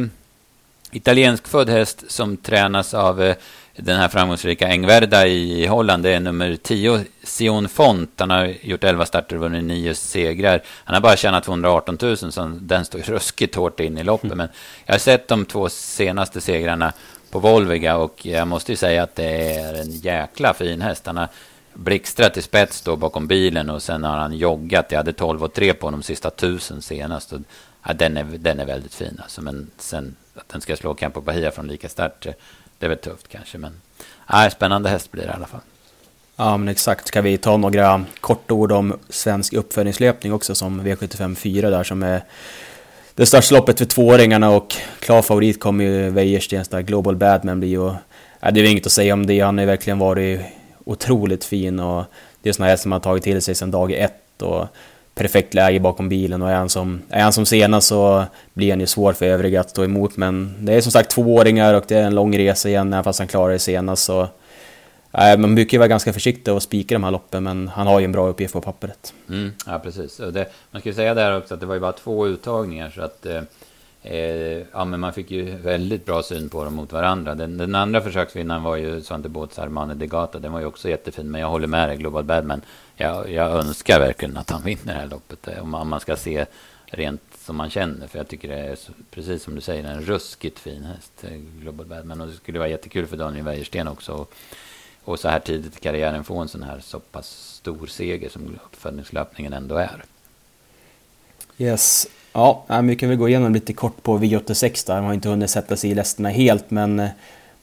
italiensk 0.90 1.48
född 1.48 1.68
häst 1.68 2.04
som 2.08 2.36
tränas 2.36 2.94
av 2.94 3.22
eh, 3.22 3.36
den 3.76 3.96
här 3.96 4.08
framgångsrika 4.08 4.68
Engverda 4.68 5.26
i 5.26 5.66
Holland. 5.66 6.02
Det 6.02 6.14
är 6.14 6.20
nummer 6.20 6.56
10, 6.62 7.04
Sion 7.24 7.68
Font. 7.68 8.10
Han 8.18 8.30
har 8.30 8.54
gjort 8.62 8.84
11 8.84 9.06
starter 9.06 9.36
och 9.36 9.42
vunnit 9.42 9.64
9 9.64 9.94
segrar. 9.94 10.62
Han 10.84 10.94
har 10.94 11.00
bara 11.00 11.16
tjänat 11.16 11.44
218 11.44 11.98
000, 12.02 12.16
så 12.16 12.58
den 12.60 12.84
står 12.84 12.98
ruskigt 13.04 13.54
hårt 13.54 13.80
in 13.80 13.98
i 13.98 14.04
loppet. 14.04 14.24
Mm. 14.24 14.38
Men 14.38 14.48
jag 14.86 14.94
har 14.94 14.98
sett 14.98 15.28
de 15.28 15.44
två 15.44 15.68
senaste 15.68 16.40
segrarna 16.40 16.92
på 17.30 17.38
Volviga 17.38 17.96
och 17.96 18.26
jag 18.26 18.48
måste 18.48 18.72
ju 18.72 18.76
säga 18.76 19.02
att 19.02 19.14
det 19.14 19.54
är 19.54 19.74
en 19.74 19.90
jäkla 19.90 20.54
fin 20.54 20.80
häst. 20.80 21.06
Han 21.06 21.16
har 21.16 21.28
blixtrat 21.76 22.34
till 22.34 22.42
spets 22.42 22.82
då 22.82 22.96
bakom 22.96 23.26
bilen 23.26 23.70
och 23.70 23.82
sen 23.82 24.04
har 24.04 24.16
han 24.16 24.32
joggat. 24.32 24.86
Jag 24.88 24.98
hade 24.98 25.12
12 25.12 25.44
och 25.44 25.52
3 25.52 25.74
på 25.74 25.90
de 25.90 26.02
sista 26.02 26.30
tusen 26.30 26.82
senast. 26.82 27.32
Och, 27.32 27.40
ja, 27.86 27.92
den, 27.92 28.16
är, 28.16 28.24
den 28.24 28.60
är 28.60 28.66
väldigt 28.66 28.94
fin 28.94 29.20
alltså. 29.22 29.42
Men 29.42 29.70
sen 29.78 30.16
att 30.34 30.48
den 30.48 30.60
ska 30.60 30.76
slå 30.76 30.94
Campo 30.94 31.20
Bahia 31.20 31.50
från 31.50 31.66
lika 31.66 31.88
start 31.88 32.26
eh, 32.26 32.32
det 32.78 32.86
är 32.86 32.90
väl 32.90 32.98
tufft 32.98 33.28
kanske, 33.28 33.58
men 33.58 33.80
nej, 34.32 34.50
spännande 34.50 34.88
häst 34.88 35.12
blir 35.12 35.22
det 35.22 35.28
i 35.28 35.32
alla 35.32 35.46
fall. 35.46 35.60
Ja, 36.36 36.56
men 36.56 36.68
exakt. 36.68 37.08
Ska 37.08 37.20
vi 37.20 37.38
ta 37.38 37.56
några 37.56 38.04
korta 38.20 38.54
ord 38.54 38.72
om 38.72 38.98
svensk 39.08 39.52
uppföljningslöpning 39.52 40.32
också 40.32 40.54
som 40.54 40.80
V75 40.80 41.34
4 41.34 41.70
där 41.70 41.84
som 41.84 42.02
är 42.02 42.22
det 43.14 43.26
största 43.26 43.54
loppet 43.54 43.78
för 43.78 43.84
tvååringarna 43.84 44.50
och 44.50 44.74
klar 45.00 45.22
favorit 45.22 45.60
kommer 45.60 45.84
ju 45.84 46.10
Wäjerstens 46.10 46.68
där, 46.68 46.80
Global 46.80 47.16
Badman 47.16 47.60
blir 47.60 47.68
ju... 47.68 47.92
Ja, 48.40 48.50
det 48.50 48.60
är 48.60 48.64
inget 48.64 48.86
att 48.86 48.92
säga 48.92 49.14
om 49.14 49.26
det, 49.26 49.40
han 49.40 49.58
har 49.58 49.62
ju 49.62 49.66
verkligen 49.66 49.98
varit 49.98 50.40
otroligt 50.86 51.44
fin 51.44 51.80
och 51.80 52.04
det 52.42 52.48
är 52.48 52.52
såna 52.52 52.68
här 52.68 52.76
som 52.76 52.92
har 52.92 53.00
tagit 53.00 53.24
till 53.24 53.42
sig 53.42 53.54
sedan 53.54 53.70
dag 53.70 53.92
ett 53.92 54.42
och 54.42 54.66
perfekt 55.14 55.54
läge 55.54 55.80
bakom 55.80 56.08
bilen 56.08 56.42
och 56.42 56.50
är 56.50 56.54
han 56.54 56.68
som, 56.68 57.02
är 57.10 57.22
han 57.22 57.32
som 57.32 57.46
senast 57.46 57.88
så 57.88 58.24
blir 58.54 58.70
han 58.70 58.80
ju 58.80 58.86
svår 58.86 59.12
för 59.12 59.26
övriga 59.26 59.60
att 59.60 59.70
stå 59.70 59.84
emot 59.84 60.16
men 60.16 60.54
det 60.60 60.74
är 60.74 60.80
som 60.80 60.92
sagt 60.92 61.10
tvååringar 61.10 61.74
och 61.74 61.84
det 61.88 61.96
är 61.96 62.02
en 62.02 62.14
lång 62.14 62.38
resa 62.38 62.68
igen 62.68 62.92
även 62.92 63.04
fast 63.04 63.18
han 63.18 63.28
klarar 63.28 63.52
det 63.52 63.58
senast 63.58 64.04
så 64.04 64.28
äh, 65.12 65.38
man 65.38 65.54
brukar 65.54 65.72
ju 65.74 65.78
vara 65.78 65.88
ganska 65.88 66.12
försiktig 66.12 66.54
och 66.54 66.62
spika 66.62 66.94
de 66.94 67.04
här 67.04 67.10
loppen 67.10 67.44
men 67.44 67.68
han 67.68 67.86
har 67.86 68.00
ju 68.00 68.04
en 68.04 68.12
bra 68.12 68.28
uppgift 68.28 68.52
på 68.52 68.60
pappret. 68.60 69.14
Mm, 69.28 69.52
ja 69.66 69.78
precis, 69.78 70.16
det, 70.16 70.46
man 70.70 70.80
ska 70.80 70.88
ju 70.88 70.94
säga 70.94 71.14
där 71.14 71.38
också 71.38 71.54
att 71.54 71.60
det 71.60 71.66
var 71.66 71.74
ju 71.74 71.80
bara 71.80 71.92
två 71.92 72.26
uttagningar 72.26 72.92
så 72.94 73.02
att 73.02 73.26
eh, 73.26 73.42
eh 74.06 74.66
ja, 74.72 74.84
men 74.84 75.00
man 75.00 75.12
fick 75.12 75.30
ju 75.30 75.56
väldigt 75.56 76.06
bra 76.06 76.22
syn 76.22 76.48
på 76.48 76.64
dem 76.64 76.74
mot 76.74 76.92
varandra. 76.92 77.34
Den, 77.34 77.56
den 77.56 77.74
andra 77.74 78.00
försöksvinnaren 78.00 78.62
var 78.62 78.76
ju 78.76 79.02
Svante 79.02 79.28
Båths 79.28 79.58
Armane 79.58 79.94
Degata 79.94 80.38
Den 80.38 80.52
var 80.52 80.60
ju 80.60 80.66
också 80.66 80.88
jättefin. 80.88 81.30
Men 81.30 81.40
jag 81.40 81.48
håller 81.48 81.66
med 81.66 81.88
dig, 81.88 81.96
Global 81.96 82.24
Badman 82.24 82.62
jag, 82.96 83.32
jag 83.32 83.50
önskar 83.50 84.00
verkligen 84.00 84.36
att 84.36 84.50
han 84.50 84.62
vinner 84.62 84.84
det 84.84 85.00
här 85.00 85.06
loppet. 85.06 85.48
Eh, 85.48 85.62
om 85.62 85.70
man, 85.70 85.88
man 85.88 86.00
ska 86.00 86.16
se 86.16 86.46
rent 86.86 87.22
som 87.38 87.56
man 87.56 87.70
känner. 87.70 88.06
För 88.06 88.18
jag 88.18 88.28
tycker 88.28 88.48
det 88.48 88.58
är, 88.58 88.78
precis 89.10 89.42
som 89.42 89.54
du 89.54 89.60
säger, 89.60 89.84
en 89.84 90.02
ruskigt 90.02 90.58
fin 90.58 90.84
häst, 90.84 91.12
eh, 91.24 91.38
Global 91.60 91.86
Badman. 91.86 92.20
Och 92.20 92.26
det 92.26 92.34
skulle 92.34 92.58
vara 92.58 92.68
jättekul 92.68 93.06
för 93.06 93.16
Daniel 93.16 93.44
Wäjersten 93.44 93.88
också. 93.88 94.12
Och, 94.12 94.34
och 95.04 95.18
så 95.18 95.28
här 95.28 95.38
tidigt 95.38 95.76
i 95.76 95.80
karriären 95.80 96.24
få 96.24 96.38
en 96.38 96.48
sån 96.48 96.62
här 96.62 96.80
så 96.80 97.00
pass 97.00 97.28
stor 97.56 97.86
seger 97.86 98.28
som 98.28 98.58
uppfödningslöpningen 98.64 99.52
ändå 99.52 99.76
är. 99.76 100.04
Yes. 101.58 102.08
Ja, 102.38 102.64
vi 102.82 102.96
kan 102.96 103.08
väl 103.08 103.18
gå 103.18 103.28
igenom 103.28 103.54
lite 103.54 103.72
kort 103.72 104.02
på 104.02 104.18
V86 104.18 104.86
där. 104.86 104.94
Man 104.94 105.04
har 105.04 105.14
inte 105.14 105.28
hunnit 105.28 105.50
sätta 105.50 105.76
sig 105.76 105.90
i 105.90 105.94
lästerna 105.94 106.28
helt, 106.28 106.70
men 106.70 107.00
eh, 107.00 107.08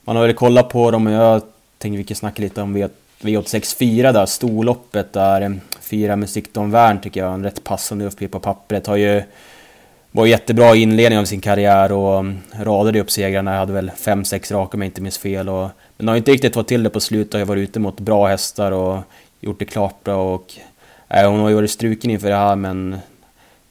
man 0.03 0.15
har 0.15 0.23
väl 0.23 0.35
kollat 0.35 0.69
på 0.69 0.91
dem 0.91 1.07
och 1.07 1.13
jag 1.13 1.41
tänkte 1.77 1.97
vi 1.97 2.03
kan 2.03 2.15
snacka 2.15 2.41
lite 2.41 2.61
om 2.61 2.77
V86 3.21 3.77
4 3.77 4.11
där, 4.11 4.25
storloppet 4.25 5.13
där. 5.13 5.41
Eh, 5.41 5.51
fyra 5.81 6.15
med 6.15 6.29
Stikton 6.29 6.71
Wern 6.71 7.01
tycker 7.01 7.19
jag, 7.19 7.33
en 7.33 7.43
rätt 7.43 7.63
passande 7.63 8.05
uppgift 8.05 8.33
på 8.33 8.39
pappret. 8.39 8.87
Har 8.87 8.95
ju 8.95 9.23
var 10.11 10.25
jättebra 10.25 10.75
i 10.75 10.81
inledningen 10.81 11.21
av 11.21 11.25
sin 11.25 11.41
karriär 11.41 11.91
och 11.91 12.19
mm, 12.19 12.37
radade 12.59 12.99
upp 12.99 13.11
segrarna. 13.11 13.57
Hade 13.57 13.73
väl 13.73 13.89
5-6 13.89 14.53
raka 14.53 14.77
om 14.77 14.81
jag 14.81 14.87
inte 14.87 15.01
minns 15.01 15.17
fel. 15.17 15.49
Och, 15.49 15.69
men 15.97 16.07
har 16.07 16.15
inte 16.15 16.31
riktigt 16.31 16.53
fått 16.53 16.67
till 16.67 16.83
det 16.83 16.89
på 16.89 16.99
slutet. 16.99 17.39
Har 17.39 17.45
varit 17.45 17.69
ute 17.69 17.79
mot 17.79 17.99
bra 17.99 18.27
hästar 18.27 18.71
och 18.71 18.99
gjort 19.39 19.59
det 19.59 19.65
klart 19.65 20.03
bra. 20.03 20.33
Och, 20.33 20.53
äh, 21.09 21.29
hon 21.29 21.39
har 21.39 21.49
ju 21.49 21.55
varit 21.55 21.71
struken 21.71 22.11
inför 22.11 22.29
det 22.29 22.35
här 22.35 22.55
men 22.55 22.99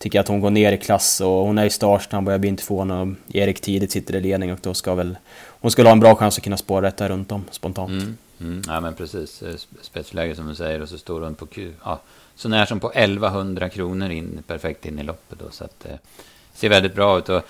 tycker 0.02 0.20
att 0.20 0.28
hon 0.28 0.40
går 0.40 0.50
ner 0.50 0.72
i 0.72 0.78
klass 0.78 1.20
och 1.20 1.30
hon 1.30 1.58
är 1.58 1.64
i 1.64 1.70
startsnabb 1.70 2.26
och 2.26 2.32
jag 2.32 2.40
blir 2.40 2.50
inte 2.50 2.62
förvånad 2.62 3.08
och 3.08 3.34
Erik 3.34 3.60
tidigt 3.60 3.92
sitter 3.92 4.14
i 4.14 4.20
ledning 4.20 4.52
och 4.52 4.58
då 4.62 4.74
ska 4.74 4.94
väl... 4.94 5.16
Hon 5.44 5.70
skulle 5.70 5.88
ha 5.88 5.92
en 5.92 6.00
bra 6.00 6.14
chans 6.14 6.38
att 6.38 6.44
kunna 6.44 6.56
spåra 6.56 6.80
detta 6.80 7.08
runt 7.08 7.32
om 7.32 7.44
spontant. 7.50 7.90
Mm. 7.90 8.16
Mm, 8.40 8.62
ja 8.66 8.80
men 8.80 8.94
precis, 8.94 9.42
eh, 9.42 9.54
spetsläge 9.82 10.34
som 10.34 10.48
du 10.48 10.54
säger 10.54 10.82
och 10.82 10.88
så 10.88 10.98
står 10.98 11.20
hon 11.20 11.34
på 11.34 11.46
ja, 11.84 12.00
så 12.34 12.48
när 12.48 12.66
som 12.66 12.80
på 12.80 12.92
1100 12.92 13.68
kronor 13.68 14.10
in, 14.10 14.42
perfekt 14.46 14.86
in 14.86 14.98
i 14.98 15.02
loppet 15.02 15.38
då. 15.38 15.50
Så 15.50 15.64
att 15.64 15.80
det 15.80 15.88
eh, 15.88 15.98
ser 16.54 16.68
väldigt 16.68 16.94
bra 16.94 17.18
ut. 17.18 17.28
Och 17.28 17.42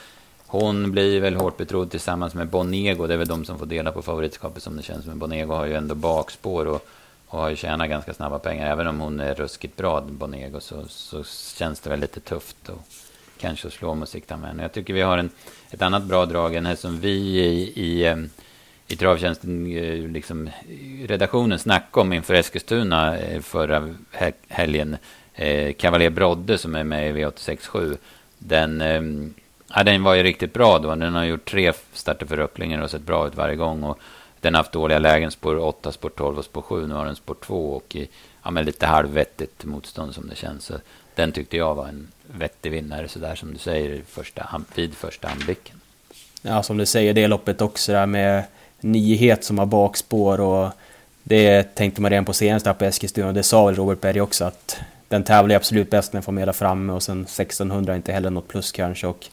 hon 0.47 0.93
blir 0.93 1.21
väl 1.21 1.35
hårt 1.35 1.57
betrodd 1.57 1.91
tillsammans 1.91 2.35
med 2.35 2.49
Bonego. 2.49 3.07
Det 3.07 3.15
är 3.15 3.19
väl 3.19 3.29
de 3.29 3.45
som 3.45 3.59
får 3.59 3.67
dela 3.67 3.93
på 3.93 4.03
favoritskapet 4.03 4.63
som 4.63 4.77
det 4.77 4.83
känns. 4.83 5.07
Men 5.07 5.19
Bonego 5.19 5.55
har 5.55 5.67
ju 5.67 5.75
ändå 5.75 5.95
bakspår 5.95 6.67
och, 6.67 6.87
och 7.33 7.41
har 7.41 7.51
ju 7.51 7.57
tjänat 7.57 7.89
ganska 7.89 8.15
snabba 8.15 8.39
pengar. 8.39 8.71
Även 8.71 8.87
om 8.87 9.01
hon 9.01 9.21
är 9.21 9.35
ruskigt 9.35 9.77
bra, 9.77 10.01
Bonego, 10.01 10.61
så, 10.61 10.85
så 10.89 11.25
känns 11.59 11.81
det 11.81 11.91
väl 11.91 12.01
lite 12.01 12.21
tufft. 12.21 12.69
Och 12.69 12.81
kanske 13.41 13.69
att 13.69 13.75
slå 13.75 13.95
Musikta 13.95 14.37
med 14.37 14.49
henne. 14.49 14.63
Jag 14.63 14.73
tycker 14.73 14.95
vi 14.95 15.03
har 15.03 15.19
en, 15.19 15.31
ett 15.71 15.83
annat 15.83 16.03
bra 16.03 16.27
drag, 16.27 16.55
en 16.55 16.67
här 16.67 16.75
som 16.75 17.01
vi 17.01 17.11
i, 17.11 17.63
i 17.77 18.17
i 18.93 18.97
travtjänsten, 18.97 19.77
eh, 19.77 20.11
liksom, 20.11 20.51
redaktionen 21.07 21.59
snackade 21.59 22.03
om 22.03 22.13
inför 22.13 22.35
Eskilstuna 22.35 23.19
eh, 23.19 23.41
förra 23.41 23.95
helgen. 24.49 24.97
Eh, 25.35 25.73
Cavalier 25.73 26.11
Brodde 26.11 26.59
som 26.59 26.75
är 26.75 26.85
med 26.85 27.11
i 27.11 27.13
V867. 27.13 27.97
Den, 28.39 28.83
ja, 29.75 29.85
den 29.85 30.03
var 30.03 30.15
ju 30.15 30.23
riktigt 30.23 30.53
bra 30.53 30.79
då. 30.79 30.95
Den 30.95 31.15
har 31.15 31.25
gjort 31.25 31.51
tre 31.51 31.73
starter 31.93 32.27
för 32.27 32.37
Röcklinger 32.37 32.83
och 32.83 32.91
sett 32.91 33.03
bra 33.03 33.27
ut 33.27 33.35
varje 33.35 33.57
gång. 33.57 33.85
Och 33.85 33.99
den 34.43 34.55
har 34.55 34.59
haft 34.59 34.73
dåliga 34.73 34.99
lägen, 34.99 35.31
spår 35.31 35.59
8, 35.59 35.93
spår 35.93 36.09
12 36.09 36.39
och 36.39 36.45
spår 36.45 36.63
7. 36.63 36.87
Nu 36.87 36.95
har 36.95 37.07
den 37.07 37.17
spår 37.17 37.37
2 37.45 37.73
och 37.73 37.97
i, 37.97 38.09
ja, 38.43 38.51
men 38.51 38.65
lite 38.65 38.87
halvvettigt 38.87 39.65
motstånd 39.65 40.15
som 40.15 40.29
det 40.29 40.37
känns. 40.37 40.65
Så 40.65 40.75
den 41.15 41.33
tyckte 41.33 41.57
jag 41.57 41.75
var 41.75 41.89
en 41.89 42.09
vettig 42.27 42.71
vinnare, 42.71 43.09
sådär 43.09 43.35
som 43.35 43.53
du 43.53 43.59
säger, 43.59 44.03
första, 44.09 44.63
vid 44.75 44.95
första 44.95 45.29
anblicken. 45.29 45.81
Ja, 46.43 46.63
som 46.63 46.77
du 46.77 46.87
säger, 46.87 47.15
det 47.15 47.29
loppet 47.29 47.61
också 47.61 47.93
där 47.93 48.07
med 48.07 48.45
nyhet 48.81 49.45
som 49.45 49.59
har 49.59 49.67
bakspår 49.67 50.41
och 50.41 50.71
det 51.23 51.75
tänkte 51.75 52.01
man 52.03 52.11
redan 52.11 52.25
på 52.25 52.33
senaste 52.33 52.75
på 52.75 52.85
Eskilstuna 52.85 53.29
och 53.29 53.35
det 53.35 53.43
sa 53.43 53.67
väl 53.67 53.75
Robert 53.75 54.01
Berg 54.01 54.21
också 54.21 54.45
att 54.45 54.81
den 55.09 55.25
tävlar 55.25 55.57
absolut 55.57 55.91
bäst 55.91 56.13
när 56.13 56.19
den 56.19 56.23
får 56.23 56.33
med 56.33 56.49
där 56.49 56.53
framme 56.53 56.93
och 56.93 57.03
sen 57.03 57.23
1600 57.23 57.97
inte 57.97 58.13
heller 58.13 58.31
något 58.31 58.49
plus 58.49 58.73
kanske 58.73 59.07
och 59.07 59.27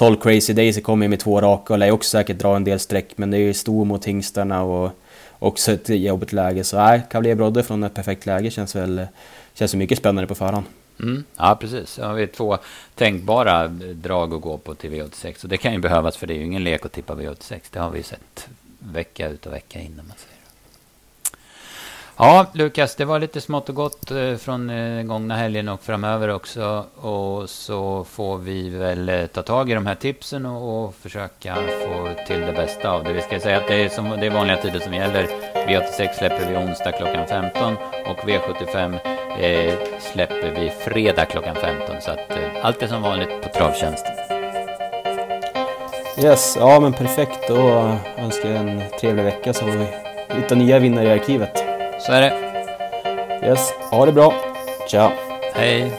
12 0.00 0.16
Crazy 0.16 0.52
Days 0.52 0.82
kommer 0.82 1.08
med 1.08 1.20
två 1.20 1.40
raka 1.40 1.72
och 1.72 1.78
lär 1.78 1.90
också 1.90 2.10
säkert 2.10 2.38
dra 2.38 2.56
en 2.56 2.64
del 2.64 2.78
streck 2.78 3.18
men 3.18 3.30
det 3.30 3.36
är 3.36 3.40
ju 3.40 3.54
stor 3.54 3.84
mot 3.84 4.04
hingstarna 4.04 4.62
och 4.62 4.90
också 5.38 5.72
ett 5.72 5.88
jobbigt 5.88 6.32
läge 6.32 6.64
så 6.64 6.76
nej, 6.76 7.02
Cavalier 7.10 7.34
Brodde 7.34 7.62
från 7.62 7.84
ett 7.84 7.94
perfekt 7.94 8.26
läge 8.26 8.50
känns 8.50 8.76
väl 8.76 9.06
känns 9.54 9.74
mycket 9.74 9.98
spännande 9.98 10.26
på 10.26 10.34
förhand. 10.34 10.66
Mm, 11.00 11.24
ja, 11.36 11.56
precis. 11.60 11.98
Ja, 11.98 12.12
vi 12.12 12.22
har 12.22 12.26
två 12.26 12.58
tänkbara 12.94 13.68
drag 13.94 14.34
att 14.34 14.40
gå 14.40 14.58
på 14.58 14.74
till 14.74 14.90
V86 14.90 15.42
och 15.42 15.48
det 15.48 15.56
kan 15.56 15.72
ju 15.72 15.78
behövas 15.78 16.16
för 16.16 16.26
det 16.26 16.34
är 16.34 16.38
ju 16.38 16.44
ingen 16.44 16.64
lek 16.64 16.86
att 16.86 16.92
tippa 16.92 17.14
V86. 17.14 17.60
Det 17.70 17.78
har 17.78 17.90
vi 17.90 17.98
ju 17.98 18.04
sett 18.04 18.48
vecka 18.78 19.28
ut 19.28 19.46
och 19.46 19.52
vecka 19.52 19.80
in. 19.80 19.96
Man 19.96 20.16
säger. 20.16 20.39
Ja, 22.22 22.46
Lukas, 22.52 22.96
det 22.96 23.04
var 23.04 23.18
lite 23.18 23.40
smått 23.40 23.68
och 23.68 23.74
gott 23.74 24.10
eh, 24.10 24.36
från 24.36 24.66
den 24.66 25.08
gångna 25.08 25.36
helgen 25.36 25.68
och 25.68 25.82
framöver 25.82 26.28
också. 26.28 26.84
Och 26.96 27.50
så 27.50 28.04
får 28.04 28.38
vi 28.38 28.68
väl 28.68 29.08
eh, 29.08 29.26
ta 29.26 29.42
tag 29.42 29.70
i 29.70 29.74
de 29.74 29.86
här 29.86 29.94
tipsen 29.94 30.46
och, 30.46 30.84
och 30.84 30.94
försöka 30.94 31.54
få 31.54 32.24
till 32.26 32.40
det 32.40 32.52
bästa 32.52 32.90
av 32.90 33.04
det. 33.04 33.12
Vi 33.12 33.20
ska 33.20 33.40
säga 33.40 33.56
att 33.56 33.68
det 33.68 33.84
är, 33.84 33.88
som, 33.88 34.10
det 34.10 34.26
är 34.26 34.30
vanliga 34.30 34.56
tider 34.56 34.80
som 34.80 34.94
gäller. 34.94 35.26
V86 35.54 36.12
släpper 36.18 36.50
vi 36.50 36.56
onsdag 36.56 36.92
klockan 36.92 37.26
15 37.26 37.76
och 38.06 38.18
V75 38.18 38.98
eh, 39.40 39.74
släpper 40.12 40.60
vi 40.60 40.70
fredag 40.70 41.24
klockan 41.24 41.56
15. 41.56 41.96
Så 42.00 42.10
att 42.10 42.30
eh, 42.30 42.64
allt 42.64 42.82
är 42.82 42.86
som 42.86 43.02
vanligt 43.02 43.42
på 43.42 43.48
Travtjänsten. 43.48 44.14
Yes, 46.22 46.56
ja 46.58 46.80
men 46.80 46.92
perfekt. 46.92 47.48
Då 47.48 47.58
önskar 48.18 48.50
jag 48.50 48.68
en 48.68 48.82
trevlig 49.00 49.24
vecka 49.24 49.52
så 49.52 49.64
får 49.64 49.72
vi 49.72 49.86
hitta 50.34 50.54
nya 50.54 50.78
vinnare 50.78 51.08
i 51.08 51.12
arkivet. 51.12 51.59
Så 52.06 52.12
är 52.12 52.20
det. 52.20 52.32
Yes, 53.46 53.72
ha 53.90 54.06
det 54.06 54.12
bra. 54.12 54.34
Ciao. 54.88 55.10
Hej. 55.54 55.92